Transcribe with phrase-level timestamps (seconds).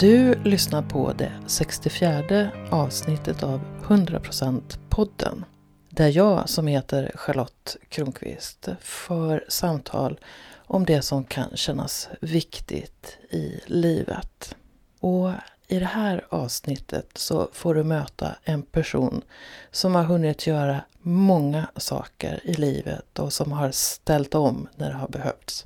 [0.00, 5.44] Du lyssnar på det 64 avsnittet av 100% podden.
[5.90, 10.20] Där jag som heter Charlotte Kronqvist för samtal
[10.56, 14.56] om det som kan kännas viktigt i livet.
[15.00, 15.30] Och
[15.68, 19.22] i det här avsnittet så får du möta en person
[19.70, 24.96] som har hunnit göra många saker i livet och som har ställt om när det
[24.96, 25.64] har behövts.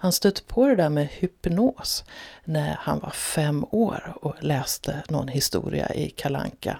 [0.00, 2.04] Han stötte på det där med hypnos
[2.44, 6.78] när han var fem år och läste någon historia i Kalanka.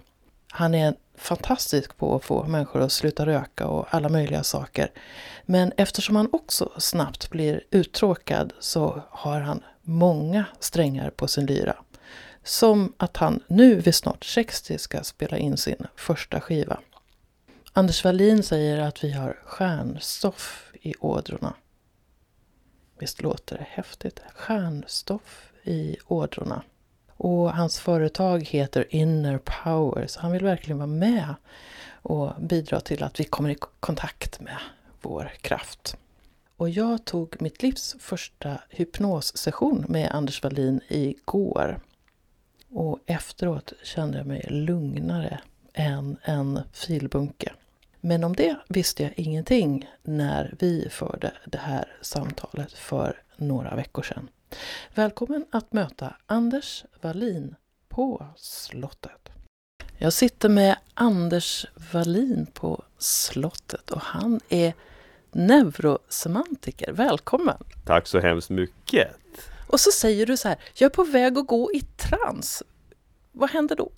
[0.48, 4.90] Han är fantastisk på att få människor att sluta röka och alla möjliga saker.
[5.46, 11.76] Men eftersom han också snabbt blir uttråkad så har han många strängar på sin lyra.
[12.44, 16.80] Som att han nu vid snart 60 ska spela in sin första skiva.
[17.72, 21.54] Anders Wallin säger att vi har stjärnstoff i ådrorna.
[22.98, 24.20] Visst låter det häftigt?
[24.34, 26.62] Stjärnstoff i ådrorna.
[27.16, 31.34] Och hans företag heter Inner Power, så han vill verkligen vara med
[32.02, 34.58] och bidra till att vi kommer i kontakt med
[35.02, 35.96] vår kraft.
[36.56, 41.80] Och jag tog mitt livs första hypnossession med Anders Wallin igår.
[42.70, 45.40] Och efteråt kände jag mig lugnare
[45.72, 47.52] än en filbunke.
[48.08, 54.02] Men om det visste jag ingenting när vi förde det här samtalet för några veckor
[54.02, 54.28] sedan.
[54.94, 57.54] Välkommen att möta Anders Wallin
[57.88, 59.28] på slottet.
[59.98, 64.74] Jag sitter med Anders Wallin på slottet och han är
[65.32, 66.92] neurosemantiker.
[66.92, 67.58] Välkommen!
[67.86, 69.16] Tack så hemskt mycket!
[69.66, 72.62] Och så säger du så här, jag är på väg att gå i trans.
[73.32, 73.90] Vad händer då?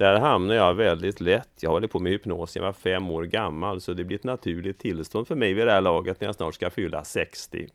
[0.00, 1.48] Där hamnar jag väldigt lätt.
[1.60, 4.78] Jag håller på med hypnos, jag var fem år gammal så det blir ett naturligt
[4.78, 7.68] tillstånd för mig vid det här laget när jag snart ska fylla 60.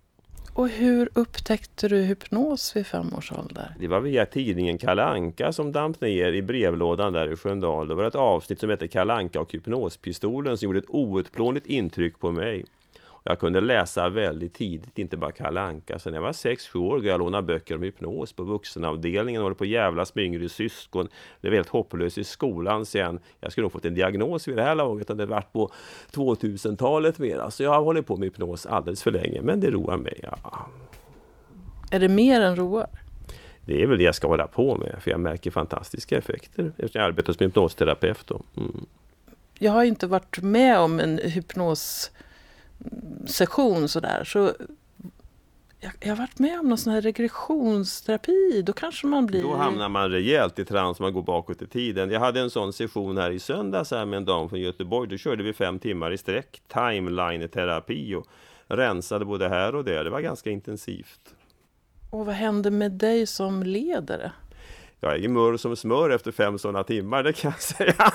[0.53, 3.75] Och hur upptäckte du hypnos vid fem års ålder?
[3.79, 7.87] Det var via tidningen Kalanka som damp ner i brevlådan där i Sköndal.
[7.87, 12.31] Det var ett avsnitt som hette Kalanka och hypnospistolen som gjorde ett outplånligt intryck på
[12.31, 12.65] mig.
[13.27, 15.99] Jag kunde läsa väldigt tidigt, inte bara Kalle Anka.
[15.99, 19.41] Sen jag var 6-7 år jag lånade böcker om hypnos på vuxenavdelningen.
[19.41, 21.07] Håller på att jävlas med yngre syskon.
[21.41, 23.19] Blev helt hopplös i skolan sen.
[23.39, 25.71] Jag skulle nog fått en diagnos vid det här laget om det varit på
[26.11, 27.51] 2000-talet mera.
[27.51, 29.41] Så jag har hållit på med hypnos alldeles för länge.
[29.41, 30.19] Men det roar mig.
[30.23, 30.67] Ja.
[31.91, 32.87] Är det mer än roar?
[33.65, 34.95] Det är väl det jag ska hålla på med.
[34.99, 38.31] För jag märker fantastiska effekter eftersom jag arbetar som hypnosterapeut.
[38.57, 38.85] Mm.
[39.59, 42.11] Jag har inte varit med om en hypnos
[43.25, 44.53] session sådär så
[45.85, 48.61] jag, jag har varit med om någon sån här regressionsterapi.
[48.65, 49.43] Då kanske man blir...
[49.43, 52.11] Då hamnar man rejält i trans, man går bakåt i tiden.
[52.11, 55.09] Jag hade en sån session här i söndags här med en dam från Göteborg.
[55.09, 58.27] Då körde vi fem timmar i sträck, timeline-terapi och
[58.67, 60.03] rensade både här och där.
[60.03, 61.35] Det var ganska intensivt.
[62.09, 64.31] Och vad hände med dig som ledare?
[64.99, 67.93] Jag är mör som smör efter fem sådana timmar, det kan jag säga.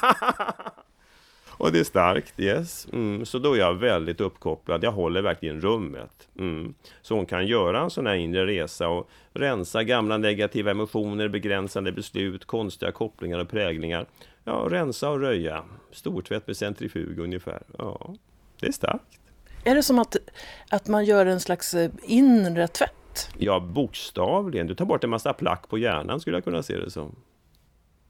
[1.60, 2.86] Och det är starkt, yes.
[2.92, 4.84] Mm, så då är jag väldigt uppkopplad.
[4.84, 6.28] Jag håller verkligen rummet.
[6.38, 6.74] Mm.
[7.02, 11.92] Så hon kan göra en sån här inre resa och rensa gamla negativa emotioner, begränsande
[11.92, 14.06] beslut, konstiga kopplingar och präglingar.
[14.44, 15.64] Ja, rensa och röja.
[15.92, 17.62] Stortvätt med centrifug ungefär.
[17.78, 18.14] Ja,
[18.60, 19.20] det är starkt.
[19.64, 20.16] Är det som att,
[20.70, 23.30] att man gör en slags eh, inre tvätt?
[23.38, 24.66] Ja, bokstavligen.
[24.66, 27.16] Du tar bort en massa plack på hjärnan skulle jag kunna se det som.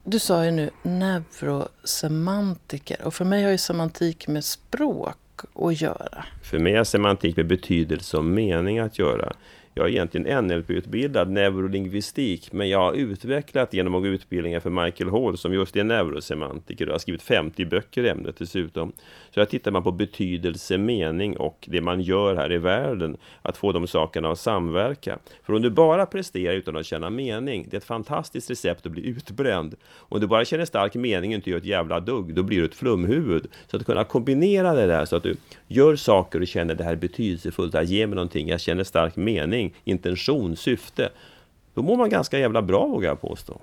[0.03, 5.17] Du sa ju nu neurosemantiker och för mig har ju semantik med språk
[5.55, 6.25] att göra.
[6.43, 9.33] För mig har semantik med betydelse och mening att göra.
[9.73, 15.09] Jag är egentligen NLP-utbildad, neurolingvistik, men jag har utvecklat genom att gå utbildningar för Michael
[15.09, 18.91] Hall som just är neurosemantiker och har skrivit 50 böcker i ämnet dessutom.
[19.33, 23.57] Så här tittar man på betydelse, mening och det man gör här i världen, att
[23.57, 25.19] få de sakerna att samverka.
[25.43, 28.91] För om du bara presterar utan att känna mening, det är ett fantastiskt recept att
[28.91, 29.75] bli utbränd.
[29.97, 32.65] Om du bara känner stark mening och inte gör ett jävla dugg, då blir du
[32.65, 33.47] ett flumhuvud.
[33.67, 35.35] Så att kunna kombinera det där så att du
[35.67, 38.83] gör saker och känner det här är betydelsefullt, det här ger mig någonting, jag känner
[38.83, 41.09] stark mening mening, intention, syfte,
[41.73, 43.61] då mår man ganska jävla bra vågar jag påstå.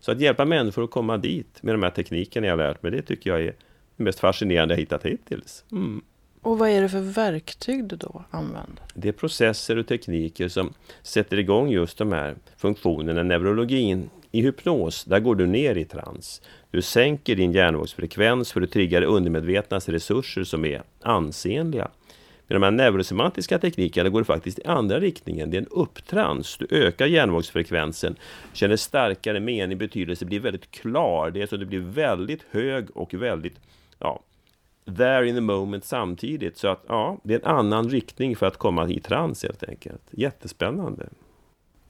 [0.00, 3.02] Så att hjälpa människor att komma dit med de här teknikerna jag lärt mig, det
[3.02, 3.54] tycker jag är
[3.96, 5.64] det mest fascinerande jag hittat hittills.
[5.72, 6.02] Mm.
[6.42, 8.82] Och vad är det för verktyg du då använder?
[8.94, 10.72] Det är processer och tekniker som
[11.02, 13.22] sätter igång just de här funktionerna.
[13.22, 16.42] Neurologin i hypnos, där går du ner i trans.
[16.70, 21.88] Du sänker din hjärnvågsfrekvens för att trigga det undermedvetnas resurser som är ansenliga.
[22.48, 25.50] Med de här neurosemantiska teknikerna går det faktiskt i andra riktningen.
[25.50, 26.56] Det är en upptrans.
[26.58, 28.16] Du ökar hjärnvågsfrekvensen,
[28.52, 31.30] känner starkare mening, betydelse, blir väldigt klar.
[31.30, 33.60] Det är så det blir väldigt hög och väldigt
[33.98, 34.22] ja,
[34.96, 36.58] there in the moment samtidigt.
[36.58, 40.02] Så att ja, det är en annan riktning för att komma i trans helt enkelt.
[40.10, 41.08] Jättespännande.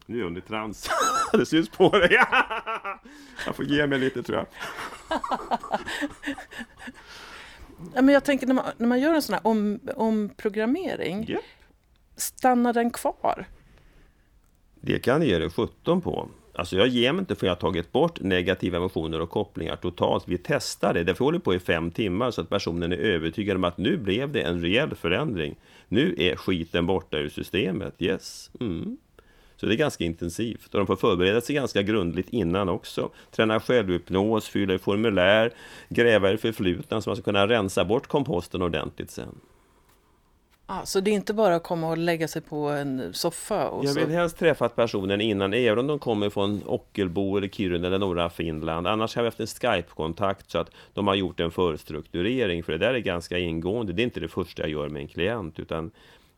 [0.06, 0.90] Nu är hon i trans.
[1.32, 2.10] det syns på dig!
[3.46, 4.46] jag får ge mig lite tror jag.
[7.94, 11.40] ja, men jag tänker när man, när man gör en sån här om, omprogrammering, Yep.
[12.16, 13.46] stannar den kvar?
[14.80, 16.28] Det kan ge dig 17 på.
[16.54, 20.28] Alltså jag ger mig inte för jag har tagit bort negativa emotioner och kopplingar totalt.
[20.28, 21.04] Vi testar det.
[21.04, 24.32] Därför håller på i fem timmar så att personen är övertygad om att nu blev
[24.32, 25.56] det en rejäl förändring.
[25.88, 27.94] Nu är skiten borta ur systemet.
[27.98, 28.50] Yes.
[28.60, 28.96] Mm.
[29.60, 33.10] Så det är ganska intensivt och de får förbereda sig ganska grundligt innan också.
[33.30, 35.52] Träna självhypnos, fylla i formulär,
[35.88, 39.40] gräva i förflutna så man ska kunna rensa bort komposten ordentligt sen.
[40.70, 43.68] Ah, så det är inte bara att komma och lägga sig på en soffa?
[43.68, 44.00] Och Jag så...
[44.00, 48.30] vill helst träffat personen innan, även om de kommer från Ockelbo eller Kiruna eller norra
[48.30, 48.86] Finland.
[48.86, 52.62] Annars har vi haft en Skype-kontakt så att de har gjort en förstrukturering.
[52.62, 53.92] För det där är ganska ingående.
[53.92, 55.90] Det är inte det första jag gör med en klient, utan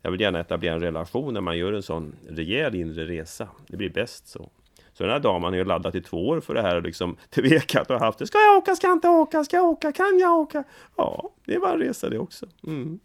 [0.02, 3.49] jag vill gärna etablera en relation när man gör en sån rejäl inre resa.
[3.67, 4.50] Det blir bäst så.
[4.93, 7.17] Så den här damen har ju laddat i två år för det här och liksom
[7.31, 8.26] tvekat och haft det.
[8.26, 8.76] Ska jag åka?
[8.76, 9.44] Ska jag inte åka?
[9.44, 9.93] Ska jag åka?
[9.93, 10.64] Kan jag åka?
[10.97, 12.47] Ja, det bara en resa det också.
[12.67, 13.00] Mm.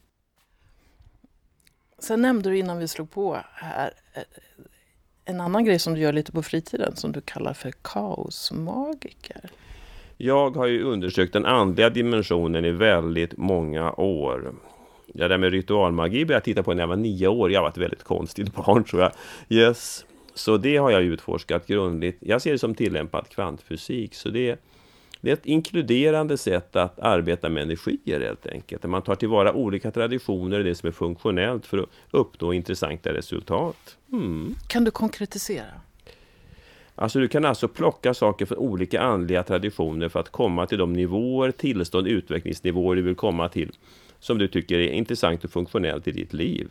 [1.99, 4.23] Sen nämnde du innan vi slog på här eh,
[5.25, 9.49] en annan grej som du gör lite på fritiden som du kallar för kaosmagiker.
[10.17, 14.55] Jag har ju undersökt den andliga dimensionen i väldigt många år.
[15.07, 17.51] Det där med ritualmagi började jag titta på när jag var nio år.
[17.51, 19.11] Jag var ett väldigt konstigt barn tror jag.
[19.49, 20.05] Yes.
[20.33, 22.17] Så det har jag utforskat grundligt.
[22.19, 24.15] Jag ser det som tillämpad kvantfysik.
[24.15, 24.59] Så det,
[25.21, 28.81] det är ett inkluderande sätt att arbeta med energier helt enkelt.
[28.81, 33.13] Där man tar tillvara olika traditioner och det som är funktionellt för att uppnå intressanta
[33.13, 33.97] resultat.
[34.11, 34.55] Mm.
[34.67, 35.81] Kan du konkretisera?
[36.95, 40.93] Alltså du kan alltså plocka saker från olika andliga traditioner för att komma till de
[40.93, 43.71] nivåer, tillstånd, utvecklingsnivåer du vill komma till
[44.19, 46.69] som du tycker är intressant och funktionellt i ditt liv.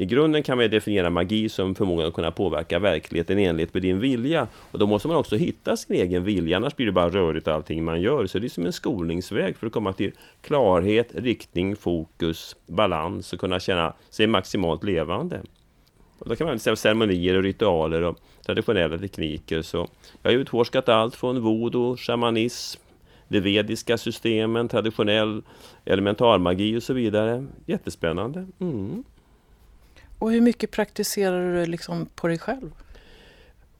[0.00, 3.82] I grunden kan man definiera magi som förmågan att kunna påverka verkligheten i enlighet med
[3.82, 4.48] din vilja.
[4.54, 7.84] Och då måste man också hitta sin egen vilja, annars blir det bara rörigt allting
[7.84, 8.26] man gör.
[8.26, 10.12] Så det är som en skolningsväg för att komma till
[10.42, 15.40] klarhet, riktning, fokus, balans och kunna känna sig maximalt levande.
[16.18, 19.62] Och då kan man säga ceremonier och ritualer och traditionella tekniker.
[19.62, 19.88] Så
[20.22, 22.80] jag har utforskat allt från voodoo, shamanism,
[23.30, 25.42] de vediska systemen, traditionell
[25.84, 27.46] elementarmagi och så vidare.
[27.66, 28.46] Jättespännande.
[28.58, 29.04] Mm.
[30.18, 32.70] Och hur mycket praktiserar du liksom på dig själv?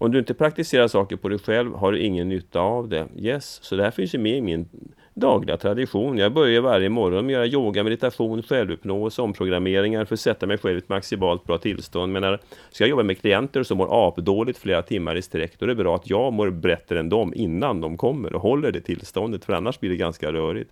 [0.02, 3.06] Om du inte praktiserar saker på dig själv har du ingen nytta av det.
[3.16, 4.68] Yes, så det här finns ju med i min
[5.14, 6.18] dagliga tradition.
[6.18, 10.58] Jag börjar varje morgon med att göra yoga, meditation, självuppnåelse, omprogrammeringar för att sätta mig
[10.58, 12.12] själv i ett maximalt bra tillstånd.
[12.12, 12.38] Men när
[12.70, 15.74] ska jag jobba med klienter som mår apdåligt flera timmar i sträck, då är det
[15.74, 19.52] bra att jag mår bättre än dem innan de kommer och håller det tillståndet, för
[19.52, 20.70] annars blir det ganska rörigt.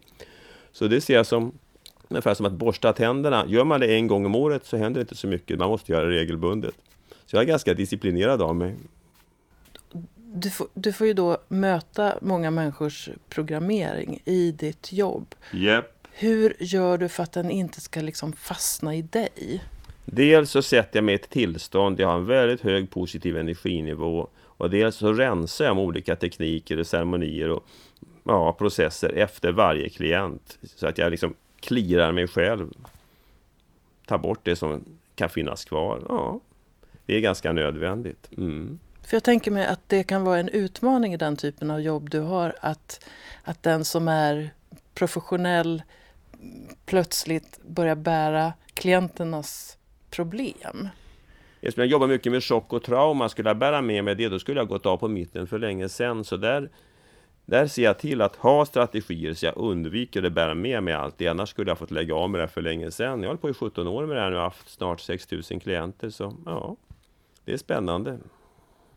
[0.72, 1.52] Så det ser jag som
[2.08, 3.44] ungefär som att borsta tänderna.
[3.48, 5.58] Gör man det en gång om året så händer det inte så mycket.
[5.58, 6.75] Man måste göra det regelbundet.
[7.26, 8.75] Så jag är ganska disciplinerad av mig.
[10.34, 15.34] Du får, du får ju då möta många människors programmering i ditt jobb.
[15.52, 15.84] Yep.
[16.12, 19.64] Hur gör du för att den inte ska liksom fastna i dig?
[20.04, 24.28] Dels så sätter jag mig i ett tillstånd, jag har en väldigt hög positiv energinivå.
[24.40, 27.66] Och dels så rensar jag med olika tekniker och ceremonier och
[28.25, 30.58] ja, processer efter varje klient.
[30.62, 32.72] Så att jag liksom klirar mig själv.
[34.06, 36.02] Tar bort det som kan finnas kvar.
[36.08, 36.40] Ja,
[37.06, 38.28] det är ganska nödvändigt.
[38.37, 38.78] Mm.
[39.08, 42.10] För jag tänker mig att det kan vara en utmaning i den typen av jobb
[42.10, 42.54] du har.
[42.60, 43.04] Att,
[43.42, 44.50] att den som är
[44.94, 45.82] professionell
[46.86, 49.78] plötsligt börjar bära klienternas
[50.10, 50.88] problem.
[51.60, 54.38] Eftersom jag jobbar mycket med chock och trauma, skulle jag bära med mig det, då
[54.38, 56.24] skulle jag gått av på mitten för länge sedan.
[56.24, 56.70] Så där,
[57.44, 61.18] där ser jag till att ha strategier så jag undviker att bära med mig allt
[61.18, 61.28] det.
[61.28, 63.22] Annars skulle jag fått lägga av med det för länge sedan.
[63.22, 65.60] Jag har hållit på i 17 år med det här nu och haft snart 6000
[65.60, 66.10] klienter.
[66.10, 66.76] Så ja,
[67.44, 68.18] det är spännande.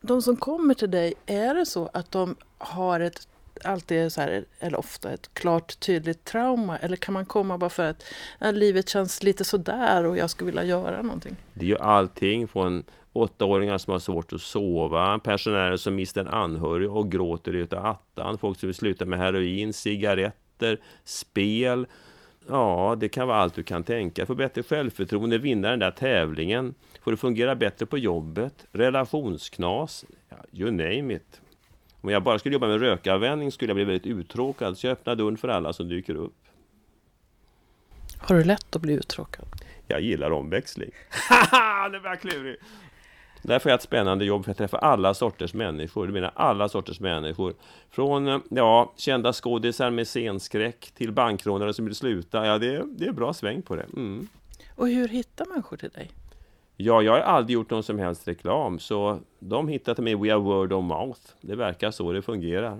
[0.01, 3.27] De som kommer till dig, är det så att de har ett
[3.63, 6.77] alltid så här, eller ofta ett klart tydligt trauma?
[6.77, 8.03] Eller kan man komma bara för att
[8.39, 11.35] ja, livet känns lite sådär och jag skulle vilja göra någonting?
[11.53, 16.27] Det är ju allting från åttaåringar som har svårt att sova, pensionärer som mister en
[16.27, 21.87] anhörig och gråter utav attan, folk som vill sluta med heroin, cigaretter, spel.
[22.47, 24.25] Ja, det kan vara allt du kan tänka.
[24.25, 30.37] Få bättre självförtroende, vinna den där tävlingen, få det fungera bättre på jobbet, relationsknas, ja,
[30.51, 31.41] you name it.
[32.01, 35.15] Om jag bara skulle jobba med rökavvänjning skulle jag bli väldigt uttråkad, så jag öppnar
[35.15, 36.35] dörren för alla som dyker upp.
[38.17, 39.45] Har du lätt att bli uttråkad?
[39.87, 40.91] Jag gillar omväxling.
[41.29, 42.63] Haha, det var klurigt!
[43.41, 46.07] Därför är det ett spännande jobb, för jag träffar alla sorters människor.
[46.07, 47.53] Du menar alla sorters människor.
[47.89, 52.45] Från ja, kända skådisar med scenskräck till bankrånare som vill sluta.
[52.45, 53.85] Ja, det, det är bra sväng på det.
[53.93, 54.27] Mm.
[54.75, 56.11] Och hur hittar människor till dig?
[56.83, 60.73] Ja, jag har aldrig gjort någon som helst reklam, så de hittade mig via word
[60.73, 61.19] of mouth.
[61.41, 62.77] Det verkar så det fungerar.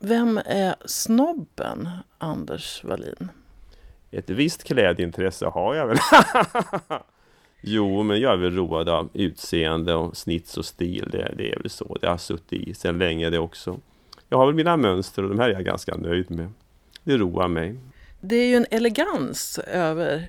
[0.00, 3.28] Vem är snobben Anders Wallin?
[4.10, 5.96] Ett visst klädintresse har jag väl.
[7.60, 11.08] jo, men jag är väl road av utseende och snits och stil.
[11.12, 11.98] Det, det är väl så.
[12.00, 13.80] Det har suttit i sedan länge det också.
[14.28, 16.52] Jag har väl mina mönster och de här är jag ganska nöjd med.
[17.04, 17.76] Det roar mig.
[18.20, 20.28] Det är ju en elegans över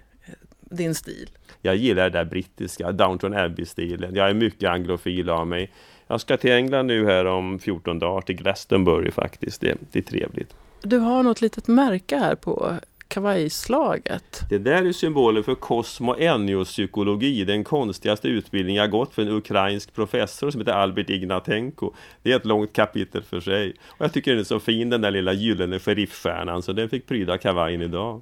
[0.69, 1.29] din stil.
[1.61, 4.15] Jag gillar det där brittiska, Downton Abbey-stilen.
[4.15, 5.71] Jag är mycket anglofil av mig.
[6.07, 9.61] Jag ska till England nu här om 14 dagar, till Glastonbury faktiskt.
[9.61, 10.55] Det, det är trevligt.
[10.81, 12.73] Du har något litet märke här på
[13.07, 14.41] kavajslaget.
[14.49, 20.51] Det där är symbolen för kosmoeniopsykologi, den konstigaste utbildning jag gått för en ukrainsk professor
[20.51, 21.93] som heter Albert Ignatenko.
[22.23, 23.73] Det är ett långt kapitel för sig.
[23.87, 27.07] Och jag tycker den är så fin den där lilla gyllene sheriffstjärnan, så den fick
[27.07, 28.21] pryda kavajen idag.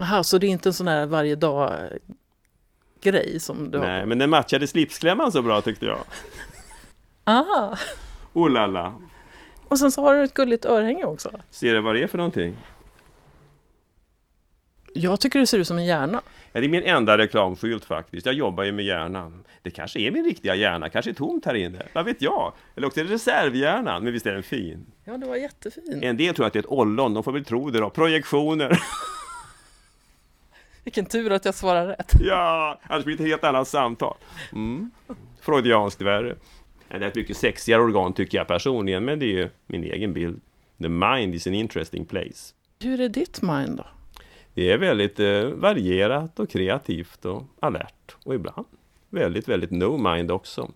[0.00, 1.72] Jaha, så det är inte en sån här varje dag
[3.00, 4.06] grej som du Nej, har?
[4.06, 5.98] men den matchade slipsklämman så bra tyckte jag.
[7.24, 7.76] Ah.
[8.32, 8.94] Oh la la.
[9.68, 11.30] Och sen så har du ett gulligt örhänge också.
[11.50, 12.56] Ser du vad det är för någonting?
[14.94, 16.20] Jag tycker det ser ut som en hjärna.
[16.52, 18.26] Ja, det är min enda reklamskylt faktiskt.
[18.26, 19.44] Jag jobbar ju med hjärnan.
[19.62, 21.82] Det kanske är min riktiga hjärna, kanske är tomt här inne.
[21.92, 22.52] Vad vet jag?
[22.76, 24.86] Eller också är det reservhjärnan, men visst är den fin?
[25.04, 26.00] Ja, det var jättefin.
[26.02, 27.90] En del tror att det är ett ollon, de får väl tro det då.
[27.90, 28.78] Projektioner.
[30.88, 32.12] Vilken tur att jag svarar rätt.
[32.20, 34.16] ja, annars blir det ett helt annat samtal.
[34.52, 34.90] Mm.
[35.40, 36.36] Freudianskt värre.
[36.88, 40.12] Det är ett mycket sexigare organ tycker jag personligen, men det är ju min egen
[40.12, 40.40] bild.
[40.82, 42.54] The mind is an interesting place.
[42.82, 43.86] Hur är ditt mind då?
[44.54, 48.66] Det är väldigt eh, varierat och kreativt och alert och ibland
[49.10, 50.70] väldigt, väldigt no mind också.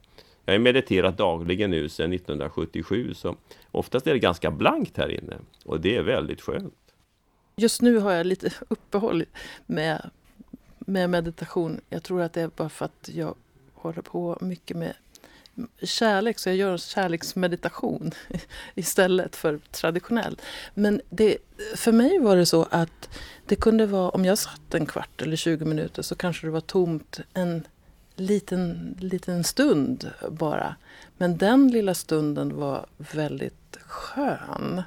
[0.45, 3.37] Jag har mediterat dagligen nu sedan 1977 så
[3.71, 6.75] oftast är det ganska blankt här inne och det är väldigt skönt.
[7.57, 9.25] Just nu har jag lite uppehåll
[9.67, 10.11] med,
[10.79, 11.81] med meditation.
[11.89, 13.35] Jag tror att det är bara för att jag
[13.75, 14.95] håller på mycket med
[15.83, 18.13] kärlek, så jag gör kärleksmeditation
[18.75, 20.41] istället för traditionell.
[20.75, 21.39] Men det,
[21.75, 23.09] för mig var det så att
[23.47, 26.61] det kunde vara, om jag satt en kvart eller 20 minuter så kanske det var
[26.61, 27.67] tomt en
[28.17, 30.77] liten, liten stund bara.
[31.19, 34.83] Men den lilla stunden var väldigt skön.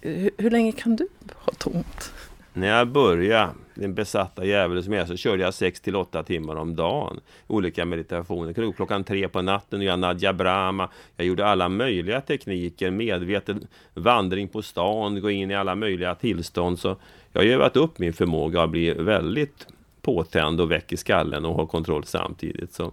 [0.00, 2.12] Hur, hur länge kan du ha tomt?
[2.52, 6.22] När jag började, den besatta djävulen som jag är, så körde jag 6 till 8
[6.22, 7.20] timmar om dagen.
[7.46, 8.54] Olika meditationer.
[8.56, 10.88] Jag Klockan tre på natten och jag Nadja Brahma.
[11.16, 16.78] Jag gjorde alla möjliga tekniker, medveten vandring på stan, gå in i alla möjliga tillstånd.
[16.78, 16.96] Så
[17.32, 19.66] jag har övat upp min förmåga att bli väldigt
[20.02, 22.72] påtänd och väck i skallen och ha kontroll samtidigt.
[22.72, 22.92] Så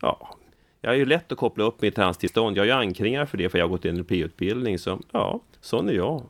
[0.00, 0.36] ja,
[0.80, 2.56] jag är ju lätt att koppla upp mitt transtillstånd.
[2.56, 4.78] Jag har ju ankringar för det, för jag har gått en NLP-utbildning.
[4.78, 6.22] Så ja, sån är jag.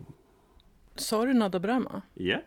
[1.01, 2.03] Sa du Nada Brahma?
[2.15, 2.25] Ja.
[2.25, 2.41] Yeah.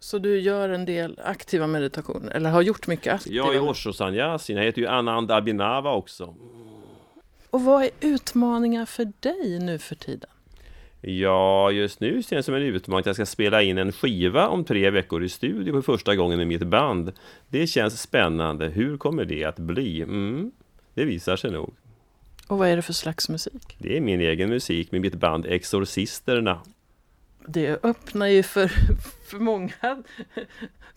[0.00, 3.36] Så du gör en del aktiva meditationer, eller har gjort mycket aktiva?
[3.36, 6.34] Jag är Osho Sanyasin, jag heter ju Anand Abhinava också.
[7.50, 10.30] Och vad är utmaningar för dig nu för tiden?
[11.00, 14.48] Ja, just nu ser det som en utmaning att jag ska spela in en skiva
[14.48, 17.12] om tre veckor i studio för första gången med mitt band.
[17.48, 18.66] Det känns spännande.
[18.66, 20.02] Hur kommer det att bli?
[20.02, 20.52] Mm,
[20.94, 21.74] det visar sig nog.
[22.46, 23.76] Och vad är det för slags musik?
[23.78, 26.60] Det är min egen musik med mitt band Exorcisterna.
[27.48, 28.68] Det öppnar ju för,
[29.26, 29.72] för många.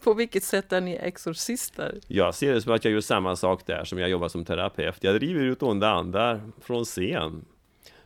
[0.04, 2.00] På vilket sätt är ni exorcister?
[2.08, 4.98] Jag ser det som att jag gör samma sak där som jag jobbar som terapeut.
[5.00, 7.46] Jag driver ut onda andar från scen.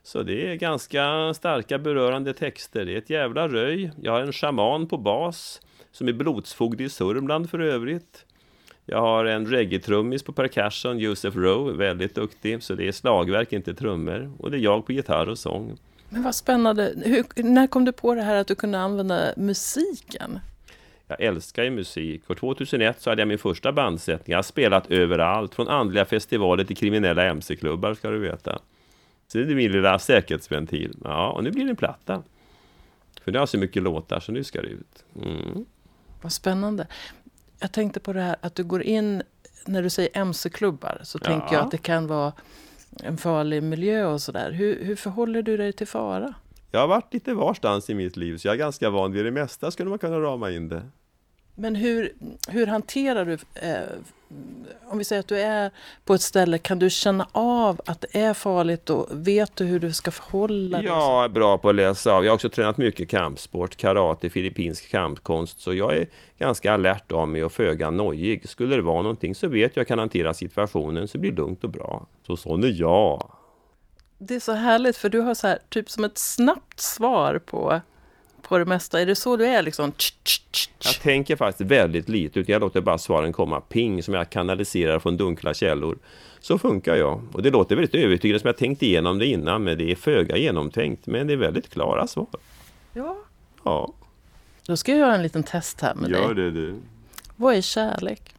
[0.03, 2.85] Så det är ganska starka berörande texter.
[2.85, 3.91] Det är ett jävla röj.
[4.01, 8.25] Jag har en shaman på bas som är blodsfogd i Sörmland för övrigt.
[8.85, 12.63] Jag har en reggae-trummis på percussion, Joseph Rowe, väldigt duktig.
[12.63, 14.31] Så det är slagverk, inte trummor.
[14.39, 15.77] Och det är jag på gitarr och sång.
[16.13, 16.93] Men vad spännande.
[17.05, 20.39] Hur, när kom du på det här att du kunde använda musiken?
[21.07, 24.31] Jag älskar ju musik och 2001 så hade jag min första bandsättning.
[24.31, 28.59] Jag har spelat överallt, från andliga festivaler till kriminella mc-klubbar ska du veta.
[29.27, 30.97] Så det är min lilla säkerhetsventil.
[31.03, 32.23] Ja, och nu blir det en platta.
[33.21, 35.05] För det har så mycket låtar så nu ska det ut.
[35.21, 35.65] Mm.
[36.21, 36.87] Vad spännande.
[37.59, 39.23] Jag tänkte på det här att du går in,
[39.65, 41.27] när du säger mc-klubbar så ja.
[41.27, 42.33] tänker jag att det kan vara
[43.03, 44.51] en farlig miljö och sådär.
[44.51, 46.33] Hur, hur förhåller du dig till fara?
[46.71, 49.31] Jag har varit lite varstans i mitt liv så jag är ganska van vid det
[49.31, 50.83] mesta skulle man kunna rama in det.
[51.55, 52.13] Men hur,
[52.47, 53.83] hur hanterar du, eh,
[54.85, 55.71] om vi säger att du är
[56.05, 59.79] på ett ställe, kan du känna av att det är farligt och vet du hur
[59.79, 60.87] du ska förhålla dig?
[60.87, 62.25] Jag är bra på att läsa av.
[62.25, 65.59] Jag har också tränat mycket kampsport, karate, filippinsk kampkonst.
[65.59, 66.07] Så jag är
[66.37, 68.49] ganska alert av mig och föga nojig.
[68.49, 71.31] Skulle det vara någonting så vet jag att jag kan hantera situationen så det blir
[71.31, 72.07] lugnt och bra.
[72.27, 73.31] Så sån är jag.
[74.17, 77.81] Det är så härligt för du har så här, typ som ett snabbt svar på
[78.43, 79.01] på det mesta?
[79.01, 79.91] Är det så du är liksom?
[80.83, 84.99] Jag tänker faktiskt väldigt lite, utan jag låter bara svaren komma ping som jag kanaliserar
[84.99, 85.97] från dunkla källor.
[86.39, 87.21] Så funkar jag.
[87.31, 90.37] Och det låter väldigt övertygande som jag tänkt igenom det innan, men det är föga
[90.37, 91.07] genomtänkt.
[91.07, 92.27] Men det är väldigt klara svar.
[92.93, 93.17] Ja.
[93.63, 93.93] Ja.
[94.65, 96.43] Då ska jag göra en liten test här med Gör dig.
[96.45, 96.75] det du.
[97.35, 98.35] Vad är kärlek?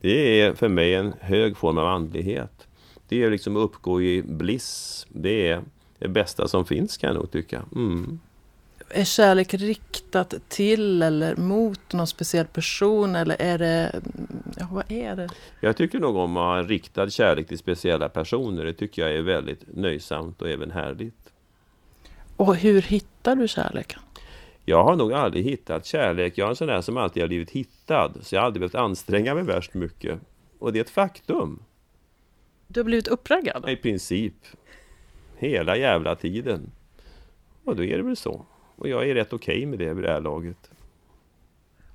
[0.00, 2.66] Det är för mig en hög form av andlighet.
[3.08, 5.06] Det är liksom att uppgå i bliss.
[5.08, 5.62] Det är
[5.98, 7.62] det bästa som finns kan jag nog tycka.
[7.74, 8.20] Mm.
[8.90, 14.02] Är kärlek riktat till eller mot någon speciell person eller är det...
[14.56, 15.28] Ja, vad är det?
[15.60, 18.64] Jag tycker nog om att ha en riktad kärlek till speciella personer.
[18.64, 21.32] Det tycker jag är väldigt nöjsamt och även härligt.
[22.36, 24.00] Och hur hittar du kärleken?
[24.64, 26.38] Jag har nog aldrig hittat kärlek.
[26.38, 28.12] Jag är en sån där som alltid har blivit hittad.
[28.22, 30.20] Så jag har aldrig behövt anstränga mig värst mycket.
[30.58, 31.62] Och det är ett faktum.
[32.66, 33.68] Du har blivit uppraggad?
[33.68, 34.34] I princip.
[35.36, 36.72] Hela jävla tiden.
[37.64, 38.46] Och då är det väl så.
[38.80, 40.70] Och jag är rätt okej okay med det vid det här laget.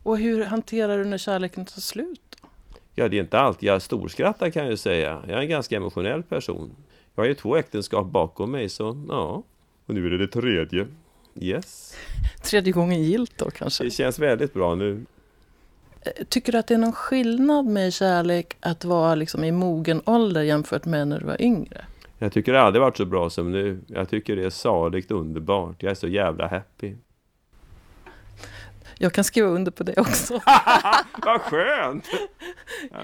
[0.03, 2.21] Och hur hanterar du när kärleken tar slut?
[2.41, 2.47] Då?
[2.95, 5.23] Ja, det är inte alltid jag storskrattar kan jag säga.
[5.27, 6.75] Jag är en ganska emotionell person.
[7.15, 9.43] Jag har ju två äktenskap bakom mig, så ja.
[9.85, 10.87] Och nu är det det tredje.
[11.35, 11.95] Yes.
[12.43, 13.83] Tredje gången gilt då kanske?
[13.83, 15.05] Det känns väldigt bra nu.
[16.01, 20.01] Eh, tycker du att det är någon skillnad med kärlek att vara liksom i mogen
[20.05, 21.85] ålder jämfört med när du var yngre?
[22.19, 23.79] Jag tycker det aldrig varit så bra som nu.
[23.87, 25.83] Jag tycker det är saligt underbart.
[25.83, 26.93] Jag är så jävla happy.
[28.97, 30.33] Jag kan skriva under på det också.
[31.25, 32.07] Vad skönt!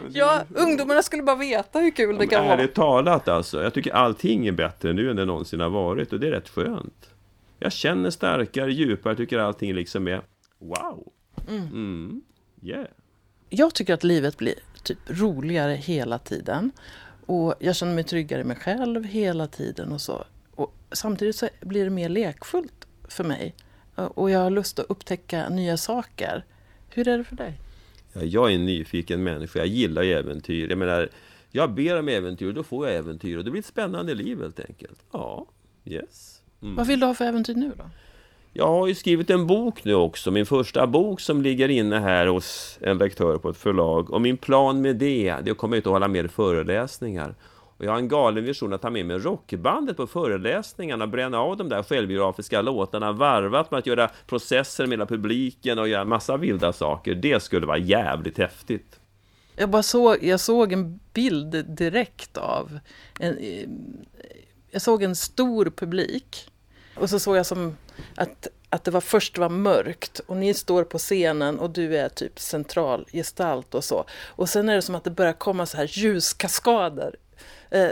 [0.09, 2.53] Ja, ungdomarna skulle bara veta hur kul det kan vara.
[2.53, 3.63] Ärligt talat alltså.
[3.63, 6.49] Jag tycker allting är bättre nu än det någonsin har varit och det är rätt
[6.49, 7.09] skönt.
[7.59, 10.21] Jag känner starkare, djupare, tycker allting liksom är
[10.59, 11.07] wow.
[11.49, 11.67] Mm.
[11.67, 12.21] Mm.
[12.63, 12.85] Yeah.
[13.49, 16.71] Jag tycker att livet blir typ roligare hela tiden.
[17.31, 20.25] Och jag känner mig tryggare i mig själv hela tiden och så.
[20.51, 23.55] Och samtidigt så blir det mer lekfullt för mig.
[23.95, 26.45] Och jag har lust att upptäcka nya saker.
[26.89, 27.59] Hur är det för dig?
[28.13, 29.59] Ja, jag är en nyfiken människa.
[29.59, 30.69] Jag gillar äventyr.
[30.69, 31.09] Jag menar,
[31.51, 33.37] jag ber om äventyr och då får jag äventyr.
[33.37, 34.99] Och det blir ett spännande liv helt enkelt.
[35.11, 35.45] Ja,
[35.85, 36.41] yes.
[36.61, 36.75] Mm.
[36.75, 37.89] Vad vill du ha för äventyr nu då?
[38.53, 42.27] Jag har ju skrivit en bok nu också, min första bok som ligger inne här
[42.27, 44.09] hos en lektör på ett förlag.
[44.09, 47.35] Och min plan med det, det är att komma ut och hålla mer föreläsningar.
[47.77, 51.57] Och jag har en galen vision att ta med mig rockbandet på föreläsningarna, bränna av
[51.57, 56.37] de där självbiografiska låtarna, varvat med att göra processer med hela publiken och göra massa
[56.37, 57.15] vilda saker.
[57.15, 58.99] Det skulle vara jävligt häftigt.
[59.55, 62.79] Jag bara såg, jag såg en bild direkt av
[63.19, 63.69] en, eh,
[64.71, 66.51] jag såg en stor publik
[66.95, 67.75] och så såg jag som
[68.15, 72.09] att, att det var först var mörkt och ni står på scenen och du är
[72.09, 74.05] typ central gestalt och så.
[74.27, 77.15] Och sen är det som att det börjar komma så här ljuskaskader
[77.69, 77.89] eh,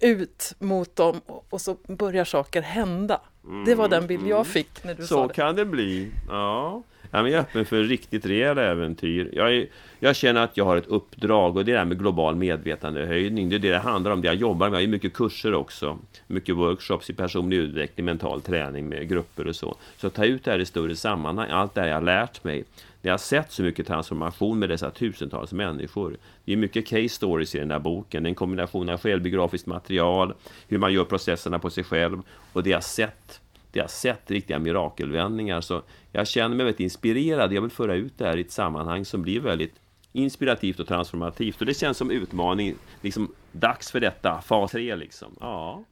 [0.00, 3.20] ut mot dem och, så börjar saker hända.
[3.66, 4.44] Det var den bild jag mm.
[4.44, 5.28] fick när du så sa det.
[5.28, 6.82] Så kan det bli, ja.
[7.14, 9.30] Jag är öppen för riktigt rejäla äventyr.
[9.32, 9.66] Jag, är,
[10.00, 13.48] jag känner att jag har ett uppdrag och det är det här med global medvetandehöjning.
[13.48, 14.20] Det är det det handlar om.
[14.22, 14.76] Det jag jobbar med.
[14.80, 15.98] Jag har mycket kurser också.
[16.26, 19.76] Mycket workshops i personlig utveckling, mental träning med grupper och så.
[19.96, 21.50] Så ta ut det här i större sammanhang.
[21.50, 22.64] Allt det här jag har lärt mig.
[23.02, 26.16] När jag har sett så mycket transformation med dessa tusentals människor.
[26.44, 28.26] Det är mycket case stories i den här boken.
[28.26, 30.34] En kombination av självbiografiskt material,
[30.68, 32.22] hur man gör processerna på sig själv
[32.52, 33.41] och det jag sett
[33.76, 35.60] jag har sett riktiga mirakelvändningar.
[35.60, 35.82] Så
[36.12, 37.52] jag känner mig väldigt inspirerad.
[37.52, 39.74] Jag vill föra ut det här i ett sammanhang som blir väldigt
[40.12, 41.60] inspirativt och transformativt.
[41.60, 42.74] Och det känns som utmaning.
[43.00, 45.36] Liksom, dags för detta, fas 3 liksom.
[45.40, 45.84] Ja.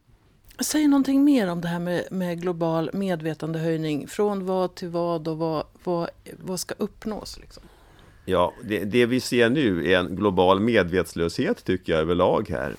[0.59, 4.07] Säg någonting mer om det här med, med global medvetandehöjning.
[4.07, 7.39] Från vad till vad och vad, vad, vad ska uppnås?
[7.39, 7.63] Liksom?
[8.25, 12.75] Ja, det, det, vi ser nu är en global medvetslöshet tycker jag överlag här